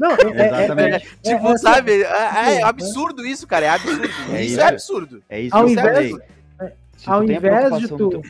[0.00, 1.18] Não, é, é- é- Exatamente.
[1.22, 2.02] Tipo, é assim, sabe?
[2.02, 3.66] É, é Sim, absurdo isso, cara.
[3.66, 4.04] É absurdo.
[4.32, 4.60] É isso isso.
[4.60, 5.22] é absurdo.
[5.28, 6.33] É isso que eu invés- falei.
[6.96, 8.22] Se ao invés de tu- teu-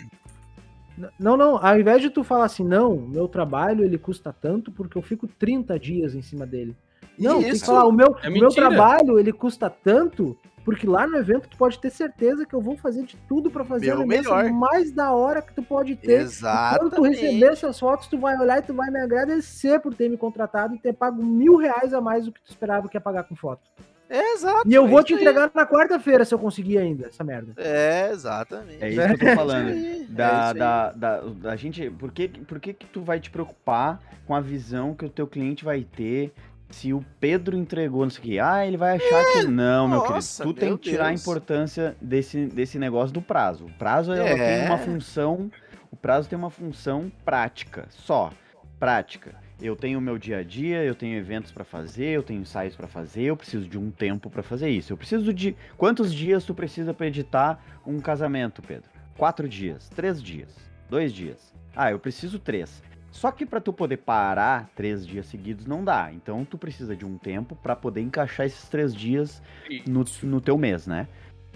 [1.19, 4.97] Não, não, ao invés de tu falar assim, não, meu trabalho ele custa tanto porque
[4.97, 6.77] eu fico 30 dias em cima dele.
[7.19, 7.67] Não, tem que Isso.
[7.67, 11.57] falar, o meu, É o meu trabalho ele custa tanto porque lá no evento tu
[11.59, 14.53] pode ter certeza que eu vou fazer de tudo pra fazer Meu lembrança melhor.
[14.53, 16.23] mais da hora que tu pode ter.
[16.23, 16.79] Exato.
[16.79, 20.09] Quando tu receber essas fotos, tu vai olhar e tu vai me agradecer por ter
[20.09, 23.01] me contratado e ter pago mil reais a mais do que tu esperava que ia
[23.01, 23.63] pagar com foto.
[24.11, 24.69] Exato.
[24.69, 25.21] E eu é vou te aí.
[25.21, 27.53] entregar na quarta-feira se eu conseguir ainda, essa merda.
[27.57, 28.83] É, exatamente.
[28.83, 29.69] É isso que eu tô É falando.
[29.69, 30.55] aí, Da, é aí.
[30.59, 31.91] da, da, da gente.
[31.91, 35.27] Por que, por que que tu vai te preocupar com a visão que o teu
[35.27, 36.33] cliente vai ter
[36.71, 38.39] se o Pedro entregou, não sei o que?
[38.39, 40.15] Ah, ele vai achar que não, meu querido.
[40.17, 41.21] nossa, Tu tem meu que tirar a Deus.
[41.23, 43.67] importância desse, desse negócio do prazo.
[43.67, 44.59] O prazo ela É.
[44.61, 45.51] tem uma função.
[45.91, 47.87] O prazo tem uma função prática.
[47.91, 48.31] Só.
[48.79, 49.35] Prática.
[49.61, 52.75] Eu tenho o meu dia a dia, eu tenho eventos pra fazer, eu tenho ensaios
[52.75, 54.93] pra fazer, eu preciso de um tempo pra fazer isso.
[54.93, 55.57] Eu preciso de.
[55.77, 58.91] Quantos dias tu precisa pra editar um casamento, Pedro?
[59.17, 60.55] Quatro dias, três dias,
[60.91, 61.55] dois dias.
[61.75, 62.83] Ah, eu preciso três.
[63.11, 66.13] Só que pra tu poder parar três dias seguidos não dá.
[66.13, 69.41] Então tu precisa de um tempo pra poder encaixar esses três dias
[69.87, 71.07] no, no teu mês, né?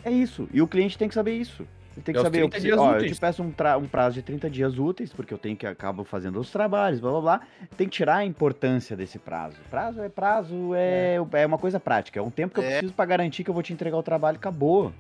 [0.05, 0.49] É isso.
[0.53, 1.67] E o cliente tem que saber isso.
[2.05, 3.87] Tem que É saber, eu, 30 preciso- dias ó, eu te peço um, tra- um
[3.87, 7.21] prazo de 30 dias úteis, porque eu tenho que acabo fazendo os trabalhos, blá blá
[7.21, 7.41] blá.
[7.77, 9.57] Tem que tirar a importância desse prazo.
[9.71, 11.47] Prazo é prazo, é, é.
[11.47, 12.19] uma coisa prática.
[12.19, 12.71] É um tempo que eu É.
[12.79, 14.93] preciso pra garantir que eu vou te entregar o trabalho acabou.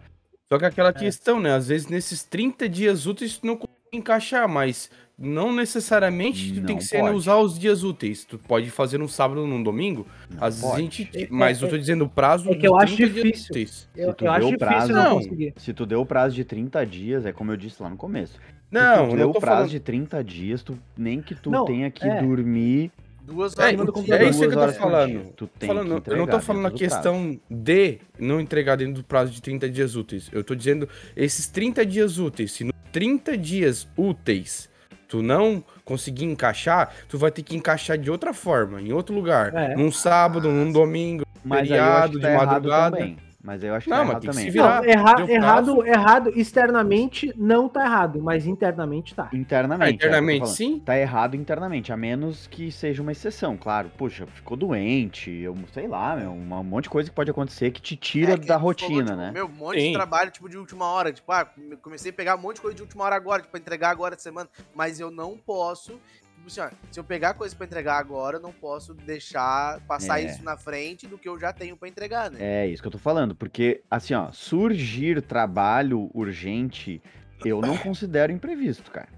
[0.50, 1.52] Só que aquela questão, né?
[1.54, 6.74] Às vezes nesses 30 dias úteis tu não consegue encaixar, mas não necessariamente tu tem
[6.74, 7.16] Não que ser pode.
[7.16, 8.24] usar os dias úteis.
[8.24, 10.06] Tu pode fazer num sábado ou num domingo.
[10.30, 11.10] Não Às vezes a gente.
[11.14, 12.48] É- Mas é- eu tô dizendo o prazo.
[12.50, 13.46] é que eu de acho 30 dias difícil.
[13.50, 13.88] úteis.
[13.96, 15.16] Eu, tu eu acho deu difícil prazo- não Não.
[15.16, 15.54] conseguir.
[15.56, 18.34] Se tu deu o prazo de 30 dias, é como eu disse lá no começo.
[18.34, 19.70] Se Não, tu eu deu não o prazo falando.
[19.70, 22.22] de 30 dias, tu, nem que tu Não, tenha que é.
[22.22, 22.92] dormir
[23.24, 24.26] Duas É, horas é computador.
[24.30, 25.32] isso que eu tô falando.
[25.36, 26.76] Tu tem Falando- que eu não tô falando prazo.
[26.78, 30.30] questão de não entregar dentro do prazo de 30 dias úteis.
[30.32, 32.52] Eu tô dizendo esses 30 dias úteis.
[32.52, 34.68] Se no 30 dias úteis
[35.08, 39.54] tu não conseguir encaixar, tu vai ter que encaixar de outra forma, em outro lugar.
[39.54, 39.74] É.
[39.74, 41.24] Num sábado, num domingo.
[41.42, 43.16] Mas feriado, de tá madrugada.
[43.48, 44.50] Mas eu acho que Não, tá errado que também.
[44.50, 44.82] virar.
[44.82, 49.30] Não, erra- errado, errado externamente não tá errado, mas internamente tá.
[49.32, 49.82] Internamente.
[49.82, 50.54] Ah, é que internamente falando.
[50.54, 50.78] sim.
[50.80, 53.90] Tá errado internamente, a menos que seja uma exceção, claro.
[53.96, 57.80] Puxa, ficou doente, eu sei lá, meu, um monte de coisa que pode acontecer que
[57.80, 59.30] te tira É, que da ele falou, rotina, tipo, né?
[59.32, 59.86] Meu, um monte Sim.
[59.88, 61.10] de trabalho, tipo, de última hora.
[61.10, 61.48] Tipo, ah,
[61.80, 64.14] comecei a pegar um monte de coisa de última hora agora, tipo, pra entregar agora
[64.14, 64.46] de semana.
[64.74, 65.98] Mas eu não posso.
[66.48, 70.20] Tipo assim, ó, se eu pegar coisa pra entregar agora, eu não posso deixar passar
[70.20, 70.24] É.
[70.24, 72.38] isso na frente do que eu já tenho pra entregar, né?
[72.40, 77.02] É isso que eu tô falando, porque assim, ó, surgir trabalho urgente,
[77.44, 79.08] eu não considero imprevisto, cara.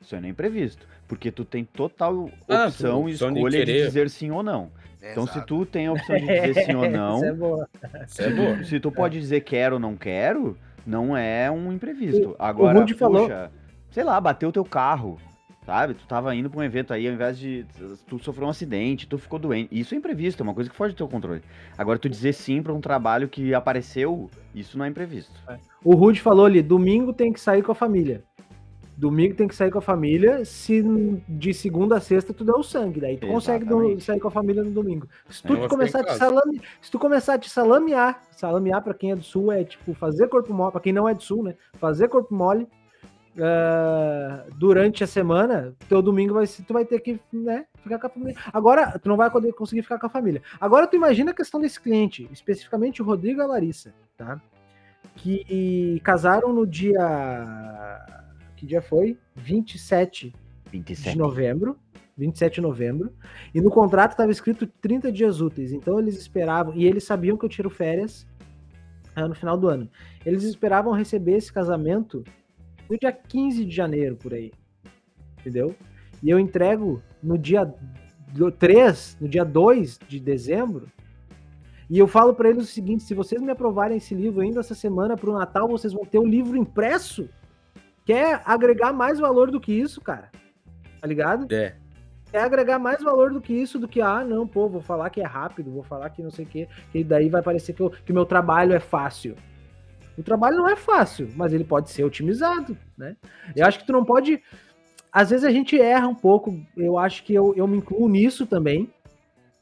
[0.00, 3.86] Isso é imprevisto, porque tu tem total Ah, opção tu- e de escolha de, querer.
[3.86, 4.70] dizer sim ou não.
[5.02, 5.46] Então, se Exato.
[5.46, 7.68] tu tem a opção de dizer sim ou não, Isso é boa.
[8.06, 8.64] Isso é boa.
[8.64, 10.56] se tu pode dizer quero ou não quero,
[10.86, 12.36] não é um imprevisto.
[12.38, 13.50] Agora, Rudy falou- puxa,
[13.90, 15.18] sei lá, bateu o teu carro,
[15.66, 15.94] sabe?
[15.94, 17.66] Tu tava indo pra um evento aí, ao invés de
[18.06, 19.68] tu sofreu um acidente, tu ficou doente.
[19.76, 21.42] Isso é imprevisto, é uma coisa que foge do teu controle.
[21.76, 25.32] Agora, tu dizer sim pra um trabalho que apareceu, isso não é imprevisto.
[25.84, 28.22] O Rude falou ali, domingo tem que sair com a família.
[28.96, 30.82] Domingo tem que sair com a família, se
[31.28, 34.04] de segunda a sexta tu der o sangue, daí tu consegue Exatamente.
[34.04, 35.06] sair com a família no domingo.
[35.28, 38.94] Se tu vou começar a te salame, se tu começar a te salamear, salamear pra
[38.94, 41.42] quem é do sul é tipo fazer corpo mole, pra quem não é do sul,
[41.42, 41.56] né?
[41.74, 42.66] Fazer corpo mole
[43.38, 48.06] ah, durante a semana, teu domingo vai ser, tu vai ter que, né, ficar com
[48.06, 48.36] a família.
[48.52, 50.42] Agora, tu não vai conseguir ficar com a família.
[50.60, 54.40] Agora tu imagina a questão desse cliente, especificamente o Rodrigo e a Larissa, tá?
[55.16, 57.00] Que casaram no dia
[58.56, 59.18] que dia foi?
[59.36, 60.34] 27 de
[60.70, 61.16] 27.
[61.16, 61.78] novembro.
[62.16, 63.12] 27 de novembro.
[63.54, 65.72] E no contrato estava escrito 30 dias úteis.
[65.72, 68.26] Então eles esperavam, e eles sabiam que eu tiro férias
[69.14, 69.90] ah, no final do ano.
[70.24, 72.24] Eles esperavam receber esse casamento
[72.88, 74.52] no dia 15 de janeiro, por aí.
[75.40, 75.74] Entendeu?
[76.22, 77.72] E eu entrego no dia
[78.58, 80.88] 3, no dia 2 de dezembro.
[81.88, 84.74] E eu falo para eles o seguinte: se vocês me aprovarem esse livro ainda essa
[84.74, 87.28] semana para o Natal, vocês vão ter o livro impresso.
[88.04, 90.30] Quer agregar mais valor do que isso, cara?
[91.00, 91.52] Tá ligado?
[91.52, 91.74] É.
[92.32, 95.20] é agregar mais valor do que isso, do que, ah, não, pô, vou falar que
[95.20, 97.90] é rápido, vou falar que não sei o quê, que daí vai parecer que o
[97.90, 99.36] que o meu trabalho é fácil.
[100.16, 103.16] O trabalho não é fácil, mas ele pode ser otimizado, né?
[103.54, 104.42] Eu acho que tu não pode.
[105.12, 108.46] Às vezes a gente erra um pouco, eu acho que eu, eu me incluo nisso
[108.46, 108.90] também.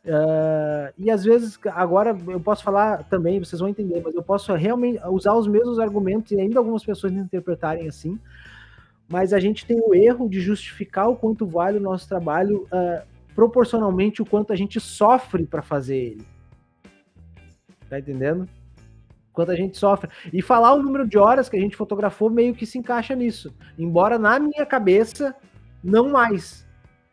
[0.07, 4.52] Ah, e às vezes, agora eu posso falar também, vocês vão entender, mas eu posso
[4.55, 8.18] realmente usar os mesmos argumentos e ainda algumas pessoas interpretarem assim
[9.09, 13.05] mas a gente tem o erro de justificar o quanto vale o nosso trabalho ah,
[13.34, 16.26] proporcionalmente o quanto a gente sofre para fazer ele.
[17.88, 18.48] Tá entendendo?
[19.35, 20.09] Quanto a gente sofre.
[20.32, 23.55] E falar o número de horas que a gente fotografou meio que se encaixa nisso.
[23.78, 25.35] Embora na minha cabeça,
[25.82, 26.66] não mais.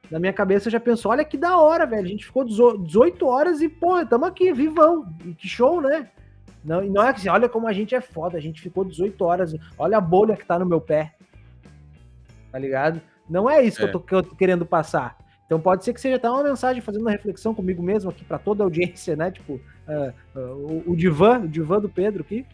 [0.10, 2.06] Na minha cabeça eu já penso, olha que da hora, velho.
[2.06, 5.06] A gente ficou 18 horas e, pô, estamos aqui, vivão.
[5.26, 6.08] E que show, né?
[6.64, 9.20] Não, não é que assim, olha como a gente é foda, a gente ficou 18
[9.26, 11.16] horas, olha a bolha que tá no meu pé
[12.52, 13.02] tá ligado?
[13.30, 13.84] Não é isso É.
[13.84, 15.18] que, eu tô, que eu tô querendo passar.
[15.46, 18.38] Então pode ser que seja até uma mensagem fazendo uma reflexão comigo mesmo aqui para
[18.38, 19.32] toda a audiência, né?
[19.32, 19.60] Tipo,
[19.92, 22.46] ah, o, o divã, o divã do Pedro aqui,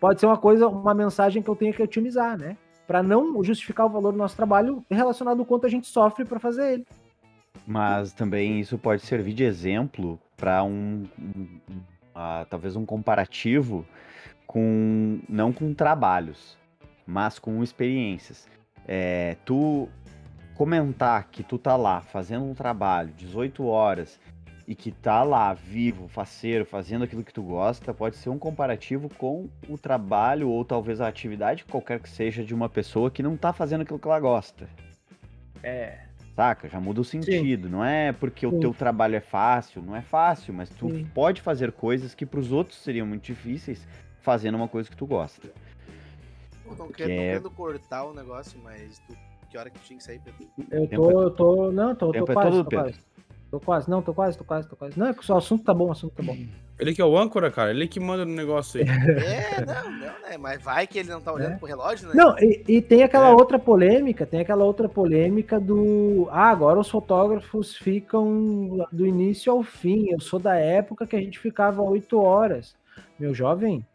[0.00, 2.56] pode ser uma coisa, uma mensagem que eu tenha que otimizar, né?
[2.86, 6.38] Para não justificar o valor do nosso trabalho relacionado ao quanto a gente sofre para
[6.38, 6.86] fazer ele.
[7.66, 11.58] Mas também isso pode servir de exemplo para um, um-
[12.14, 13.84] ah, talvez um comparativo
[14.46, 16.56] com não com trabalhos,
[17.06, 18.48] mas com experiências.
[18.86, 19.88] É, tu
[20.54, 24.18] comentar que tu tá lá fazendo um trabalho 18 horas
[24.66, 29.08] e que tá lá vivo, faceiro, fazendo aquilo que tu gosta, pode ser um comparativo
[29.08, 33.36] com o trabalho ou talvez a atividade qualquer que seja de uma pessoa que não
[33.36, 34.68] tá fazendo aquilo que ela gosta.
[35.62, 35.98] É.
[36.34, 36.68] Saca?
[36.68, 37.68] Já muda o sentido.
[37.68, 38.60] Não é porque o Sim.
[38.60, 41.06] teu trabalho é fácil, não é fácil, mas tu Sim.
[41.14, 43.86] pode fazer coisas que pros outros seriam muito difíceis
[44.20, 45.48] fazendo uma coisa que tu gosta.
[46.64, 49.16] Pô, não, quero, não é- querendo cortar o negócio, mas tu,
[49.48, 50.46] que hora que tinha que sair, Pedro?
[50.70, 51.72] Eu Tempo tô, eu tô.
[51.72, 52.84] Não, tô, tô tempo é quase, todo, tô Pedro.
[52.86, 52.98] quase.
[53.50, 54.98] Tô quase, não, tô quase, tô quase, tô quase.
[54.98, 56.36] Não, é que só o assunto tá bom, o assunto tá bom.
[56.78, 57.70] Ele que é o âncora, cara.
[57.70, 58.86] Ele que manda no negócio aí.
[58.90, 60.36] É, não, não, né?
[60.38, 61.56] Mas vai que ele não tá olhando É.
[61.56, 62.14] pro relógio, né?
[62.14, 63.32] Não, e, e tem aquela É.
[63.32, 66.28] outra polêmica, tem aquela outra polêmica do.
[66.30, 70.10] Ah, agora os fotógrafos ficam do início ao fim.
[70.10, 72.74] Eu sou da época que a gente ficava oito horas.
[73.18, 73.86] Meu jovem,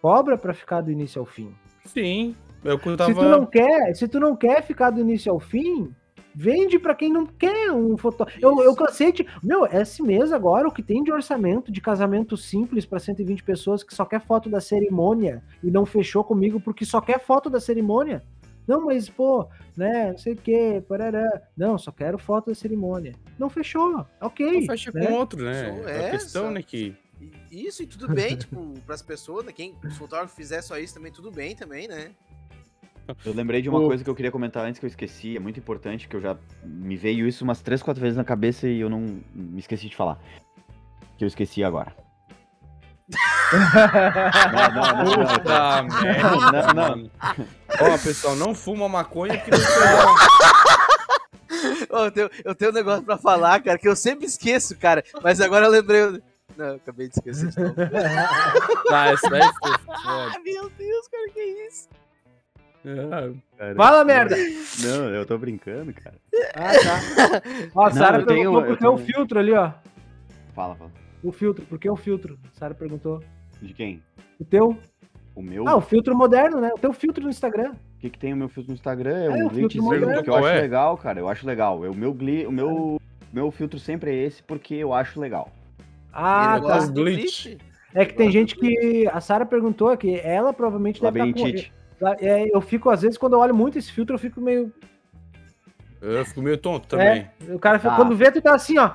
[0.00, 1.52] cobra pra ficar do início ao fim.
[1.86, 2.36] Sim.
[2.62, 3.24] Eu que Se tu tava.
[3.28, 5.92] não quer, se tu não quer ficar do início ao fim,
[6.34, 8.38] vende pra quem não quer um fotógrafo.
[8.40, 9.26] Eu, eu cansei de.
[9.42, 13.82] Meu, esse mês agora, o que tem de orçamento de casamento simples pra 120 pessoas
[13.82, 17.60] que só quer foto da cerimônia e não fechou comigo porque só quer foto da
[17.60, 18.22] cerimônia.
[18.66, 21.42] Não, mas, pô, né, não sei o que, parará.
[21.56, 23.14] Não, só quero foto da cerimônia.
[23.38, 24.60] Não fechou, ok.
[24.60, 25.06] Não fecha né?
[25.06, 25.74] com outro, né?
[25.74, 26.10] Sou a essa.
[26.10, 26.94] questão, né, que.
[27.50, 29.52] Isso, e tudo bem, tipo, pras pessoas, né?
[29.52, 32.12] Quem os fotógrafos fizer só isso também, tudo bem também, né?
[33.24, 35.40] Eu lembrei de uma O- coisa que eu queria comentar antes que eu esqueci, é
[35.40, 38.80] muito importante, que eu já me veio isso umas três, quatro vezes na cabeça e
[38.80, 39.00] eu não
[39.34, 40.18] me esqueci de falar.
[41.18, 41.94] Que eu esqueci agora.
[43.52, 46.72] Não, não, não, não, Puta merda.
[46.72, 47.10] Não, não.
[47.80, 49.58] Ó, pessoal, não fuma maconha que não.
[51.90, 55.04] Ô, eu, tenho, eu tenho um negócio pra falar, cara, que eu sempre esqueço, cara.
[55.22, 56.22] Mas agora eu lembrei.
[56.56, 57.74] Não, eu acabei de esquecer de novo.
[58.88, 59.80] Tá, isso daí foda.
[60.06, 61.88] Ah, meu Deus, cara, que isso?
[62.84, 63.08] É,
[63.58, 64.36] Cara, Fala merda!
[64.82, 66.16] Não, eu tô brincando, cara.
[66.54, 67.42] Ah, tá.
[67.74, 69.70] Ó, Não, Sara eu tenho- perguntou eu por que o tenho- filtro ali, ó.
[70.54, 70.90] Fala, fala.
[71.22, 72.38] O filtro, por que o filtro?
[72.44, 73.22] A Sara perguntou.
[73.60, 74.02] De quem?
[74.40, 74.76] O teu?
[75.34, 75.66] O meu?
[75.68, 76.70] Ah, o filtro moderno, né?
[76.74, 77.70] O teu filtro no Instagram.
[77.96, 79.16] O que, que tem o meu filtro no Instagram?
[79.16, 80.60] É É, um glitchzinho que eu acho é?
[80.60, 81.20] legal, cara.
[81.20, 81.84] Eu acho legal.
[81.84, 83.00] Eu, o meu, gli, o meu,
[83.32, 85.48] meu filtro sempre é esse porque eu acho legal.
[86.12, 86.86] Ah, Ele tá.
[86.88, 87.44] glitch.
[87.46, 87.60] glitch.
[87.94, 89.06] É que tem gente que.
[89.12, 91.81] A Sara perguntou que ela provavelmente deve estar com.
[92.20, 94.72] É, eu fico, às vezes, quando eu olho muito esse filtro, eu fico meio.
[96.00, 97.28] Eu fico meio tonto também.
[97.48, 97.96] O cara, fica- Ah.
[97.96, 98.90] quando vê, tu tá assim, ó.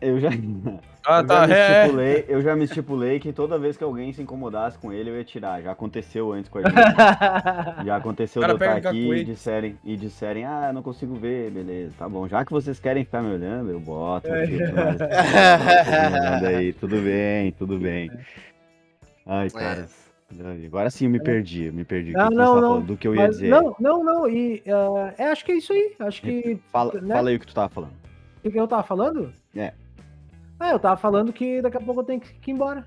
[0.00, 0.28] Eu já,
[1.06, 1.80] Ah, eu, tá, já me é.
[1.82, 5.16] estipulei, eu já me estipulei que toda vez que alguém se incomodasse com ele, eu
[5.16, 5.62] ia tirar.
[5.62, 6.74] Já aconteceu antes com a gente.
[7.86, 11.50] Já aconteceu de eu estar pega aqui e disserem, e disserem, ah, não consigo ver,
[11.50, 12.26] beleza, tá bom.
[12.26, 14.96] Já que vocês querem ficar me olhando, eu boto o filtro mais.
[14.96, 18.10] Vocês me olhando aí, tudo bem, tudo bem.
[19.26, 19.86] Ai, cara.
[20.66, 22.12] Agora sim eu me perdi, eu me perdi.
[22.12, 22.82] Que Não, não, não.
[22.82, 23.48] Do que eu ia Mas, dizer.
[23.48, 24.28] não, não, não.
[24.28, 25.94] E ah, é, acho que é isso aí.
[26.00, 26.58] Acho que.
[26.72, 27.14] Fala, né?
[27.14, 27.92] fala aí o que tu tava falando.
[28.42, 29.32] O que eu tava falando?
[29.54, 29.72] É.
[30.58, 32.86] Ah, eu tava falando que daqui a pouco eu tenho que ir embora.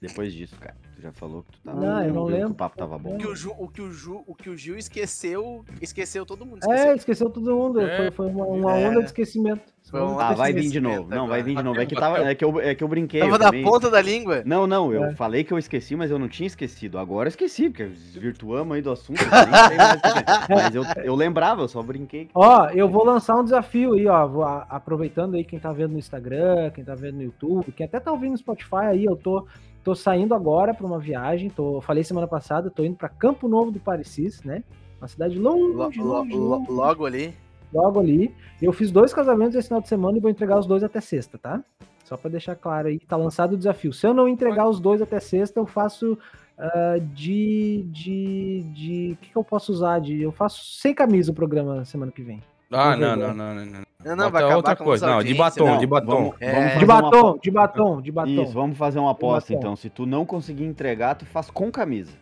[0.00, 0.76] Depois disso, cara.
[1.02, 1.80] Tu já falou que tu tava.
[1.80, 2.52] Não, eu não viu que lembro.
[2.52, 3.16] O papo tava bom.
[3.16, 6.46] O que o, Ju, o, que o, Ju, o que o Gil esqueceu, esqueceu todo
[6.46, 6.60] mundo.
[6.62, 6.94] É, Esqueceu.
[6.96, 7.80] esqueceu todo mundo.
[7.80, 7.96] É.
[7.96, 8.88] Foi, foi uma, uma É.
[8.88, 9.60] onda de esquecimento.
[9.90, 11.08] Foi uma Ah, vai vir de novo.
[11.10, 11.78] Não, vai vir de novo.
[11.80, 13.20] É que, tava, é que, eu, é que eu brinquei.
[13.20, 14.42] Tava eu na também- ponta da língua.
[14.46, 15.14] Não, não, eu É.
[15.16, 16.96] falei que eu esqueci, mas eu não tinha esquecido.
[16.98, 19.20] Agora eu esqueci, porque desvirtuamos aí do assunto.
[19.20, 20.22] eu nem sei mais o que é.
[20.54, 22.28] mas eu, eu lembrava, eu só brinquei.
[22.32, 24.24] Ó, eu vou lançar um desafio aí, ó.
[24.28, 27.84] Vou, a- aproveitando aí quem tá vendo no Instagram, quem tá vendo no YouTube, quem
[27.84, 29.46] até tá ouvindo no Spotify aí, eu tô,
[29.82, 31.50] tô saindo agora pra uma viagem.
[31.50, 34.62] Tô, falei semana passada, tô indo pra Campo Novo do Parecis, né?
[35.00, 37.34] Uma cidade Lo- longe, lo- longe, lo- longe, logo ali.
[37.72, 38.34] logo ali.
[38.60, 41.38] Eu fiz dois casamentos esse final de semana e vou entregar os dois até sexta,
[41.38, 41.62] tá?
[42.04, 43.92] Só pra deixar claro aí, tá lançado o desafio.
[43.92, 46.18] Se eu não entregar os dois até sexta, eu faço
[46.58, 47.84] ah, de.
[47.90, 48.62] de.
[48.72, 49.12] de.
[49.12, 50.00] O que, que eu posso usar?
[50.00, 52.40] De, eu faço sem camisa o programa semana que vem.
[52.70, 53.82] Ah, não, não, não, não, não.
[54.04, 55.06] Não, não, vai acabar outra coisa.
[55.06, 55.76] Não, de batom, né?
[55.78, 56.06] de batom.
[56.10, 56.52] Vamos, É.
[56.52, 58.42] vamos De fazer uma batom, de batom, de batom.
[58.42, 59.58] Isso, vamos fazer uma aposta batom.
[59.60, 59.76] então.
[59.76, 62.12] Se tu não conseguir entregar, tu faz com camisa.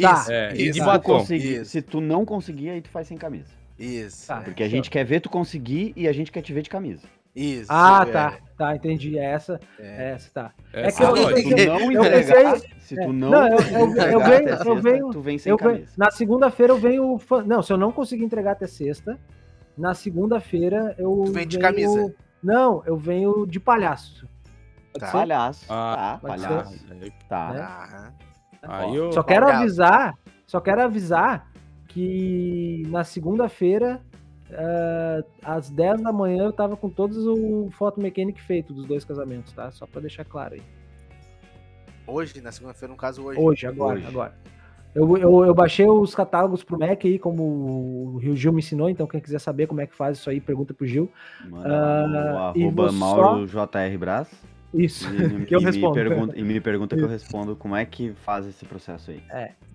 [0.00, 0.12] Tá.
[0.14, 1.18] Isso, É, e isso, de Se tu, batom.
[1.18, 1.70] conseguir, Isso.
[1.70, 3.52] se tu não conseguir, aí tu faz sem camisa.
[3.78, 4.26] Isso.
[4.26, 4.38] Tá.
[4.38, 6.70] é, Porque a gente quer ver tu conseguir e a gente quer te ver de
[6.70, 7.02] camisa.
[7.34, 7.66] Isso.
[7.68, 8.38] Ah, é, tá.
[8.56, 9.18] Tá, entendi.
[9.18, 9.58] É essa.
[9.80, 9.82] é.
[9.82, 10.52] É essa, tá.
[10.72, 11.34] É, É que eu- só eu nós.
[11.34, 13.04] Se tu não eu entregar, pensei- se é.
[13.06, 15.88] tu não, Não, eu- eu- venho- eu sexta, venho- tu vem sem Eu, camisa.
[15.96, 17.20] na segunda-feira eu venho.
[17.46, 19.18] Não, se eu não conseguir entregar até sexta,
[19.76, 21.22] na segunda-feira eu.
[21.26, 22.14] Tu vem de venho- camisa.
[22.42, 24.28] Não, eu venho de palhaço.
[24.98, 25.10] Tá.
[25.10, 25.66] Palhaço.
[25.68, 26.46] Ah, tá, ser.
[26.46, 26.86] palhaço.
[27.28, 27.52] Tá.
[27.52, 27.60] Né?
[27.60, 28.12] Ah,
[28.62, 29.12] Aí eu.
[29.12, 30.14] Só quero avisar,
[30.46, 31.50] só quero avisar
[31.88, 34.00] que na segunda-feira,
[34.52, 39.04] ah, às 10 da manhã, eu tava com todos o foto mechanic feito dos dois
[39.04, 39.70] casamentos, tá?
[39.70, 40.62] Só pra deixar claro aí.
[42.06, 43.40] hoje, na segunda-feira, no caso hoje.
[43.40, 44.06] Hoje, agora, Hoje.
[44.06, 44.34] agora.
[44.94, 47.42] Eu, eu, eu baixei os catálogos pro Mac aí, como
[48.14, 50.40] o Rio Gil me ensinou, então quem quiser saber como é que faz isso aí,
[50.40, 51.10] pergunta pro Gil.
[51.50, 54.28] Manda lá no Ah, e arroba vou só- Mauro JR Brás.
[54.72, 55.94] Isso, E, me- que eu e me respondo.
[55.94, 59.20] pergunta, e me pergunta que eu respondo como é que faz esse processo aí.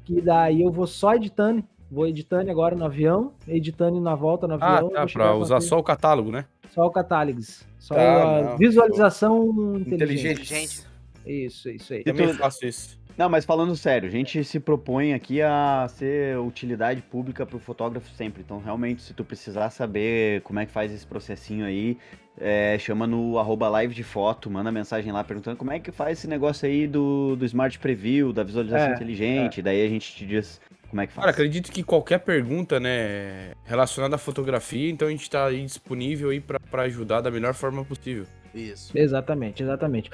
[0.06, 4.54] Que daí eu vou só editando, vou editando agora no avião, editando na volta no
[4.56, 4.90] Ah, avião.
[4.90, 6.46] tá, vou chegar pra usar só o catálogo, né?
[6.70, 7.66] Só o catálogos.
[7.78, 8.58] Só Tá, a não.
[8.58, 9.48] visualização
[9.78, 9.94] inteligente.
[9.94, 10.42] Inteligente.
[10.42, 10.90] Inteligente.
[11.26, 12.04] Isso, isso aí.
[12.04, 12.99] Também tu- faço isso.
[13.20, 18.10] Não, mas falando sério, a gente se propõe aqui a ser utilidade pública pro fotógrafo
[18.12, 18.42] sempre.
[18.42, 21.98] Então, realmente, se tu precisar saber como é que faz esse processinho aí,
[22.40, 26.20] é, chama no arroba live de foto, manda mensagem lá perguntando como é que faz
[26.20, 29.62] esse negócio aí do, do Smart Preview, da visualização É, inteligente.
[29.62, 31.24] Daí a gente te diz como é que faz.
[31.24, 36.30] Cara, acredito que qualquer pergunta, né, relacionada à fotografia, então a gente tá aí disponível
[36.30, 38.26] aí pra, pra ajudar da melhor forma possível.
[38.54, 38.98] Isso.
[38.98, 40.10] Exatamente, exatamente.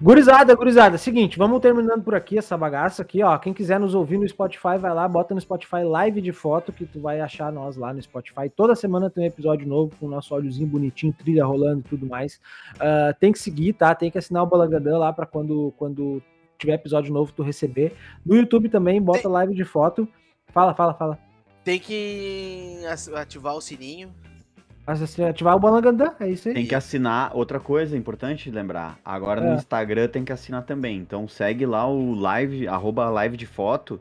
[0.00, 3.36] Gurizada, gurizada, seguinte, vamos terminando por aqui essa bagaça aqui, ó.
[3.38, 6.86] Quem quiser nos ouvir no Spotify, vai lá, bota no Spotify live de foto, que
[6.86, 8.48] tu vai achar nós lá no Spotify.
[8.54, 12.06] Toda semana tem um episódio novo com o nosso áudiozinho bonitinho, trilha rolando e tudo
[12.06, 12.40] mais.
[12.78, 13.94] Ah, tem que seguir, tá?
[13.94, 16.22] Tem que assinar o Balagadã lá para quando, quando
[16.58, 17.92] tiver episódio novo tu receber.
[18.24, 20.06] No YouTube também, bota live de foto.
[20.52, 21.18] Fala, fala, fala.
[21.64, 24.12] Tem que as- ativar o sininho.
[24.86, 26.54] Assi- Ativar o Balagadã, é isso aí.
[26.54, 29.48] Tem que assinar, outra coisa importante lembrar, agora É.
[29.48, 34.00] no Instagram tem que assinar também, então segue lá o live, arroba live de foto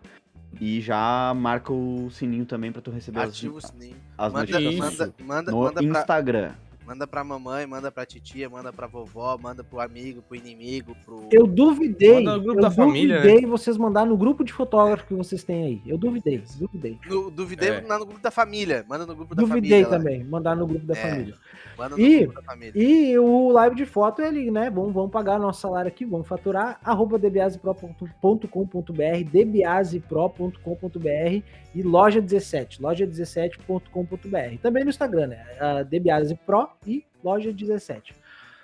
[0.59, 3.97] e já marca o sininho também pra tu receber as, Ativa o sininho.
[4.17, 6.51] as Manda, notificações manda, manda, no manda, pra, Instagram.
[6.89, 11.27] Manda pra mamãe, manda pra titia, manda pra vovó, manda pro amigo, pro inimigo, pro.
[11.31, 15.05] Eu duvidei, Manda no grupo eu da família, duvidei vocês mandar no grupo de fotógrafo
[15.05, 15.79] que vocês têm aí.
[15.85, 16.97] Eu duvidei, duvidei.
[17.07, 17.81] No, duvidei É.
[17.87, 18.83] lá no grupo da família.
[18.89, 19.87] Manda no grupo da Duvidei família.
[19.87, 19.97] lá.
[19.97, 20.97] também, mandar no grupo da É.
[20.97, 21.35] família.
[21.77, 22.73] Manda no E- grupo da família.
[22.75, 24.71] E o live de foto, ele, né?
[24.71, 26.79] Vamos, vamos pagar nosso salário aqui, vamos faturar.
[26.83, 31.43] Arroba dbiasepro.com.br, dbiasepro.com.br
[31.73, 34.57] e loja17, loja17.com.br.
[34.61, 35.45] Também no Instagram, né?
[35.59, 38.13] A dbiasepro e loja17.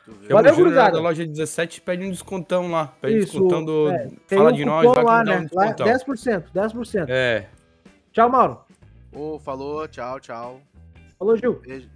[0.06, 0.28] Tu viu?
[0.28, 0.92] Chama Valeu, lá gurizada.
[0.92, 2.88] da loja 17 e pede um descontão lá.
[3.02, 3.90] Pede Isso, descontão do.
[3.90, 5.48] é, Tem Fala um de nós, lá, que dá né?
[5.52, 5.88] um Lá, descontão.
[5.88, 7.06] 10%, 10%.
[7.10, 7.48] É.
[8.12, 8.60] Tchau, Mauro.
[9.14, 10.62] Ô, falou, tchau, tchau.
[11.18, 11.60] Falou, Gil.
[11.60, 11.90] Beijo.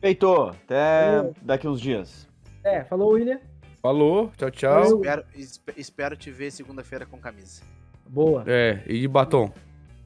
[0.00, 1.34] Feito, até Valeu.
[1.42, 2.28] daqui uns dias.
[2.62, 3.40] É, falou, William.
[3.80, 4.82] Falou, tchau, tchau.
[4.84, 7.62] Espero, espe- espero te ver segunda-feira com camisa.
[8.06, 8.44] Boa.
[8.46, 9.50] É, e de batom.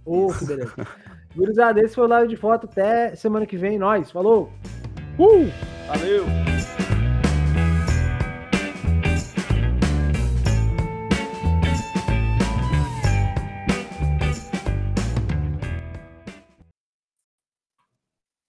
[0.04, 0.74] Ô, que beleza.
[1.34, 2.66] Gurizada, esse foi o live de foto.
[2.66, 4.10] Até semana que vem, nós.
[4.10, 4.50] Falou!
[5.18, 5.50] Uh!
[5.86, 6.24] Valeu!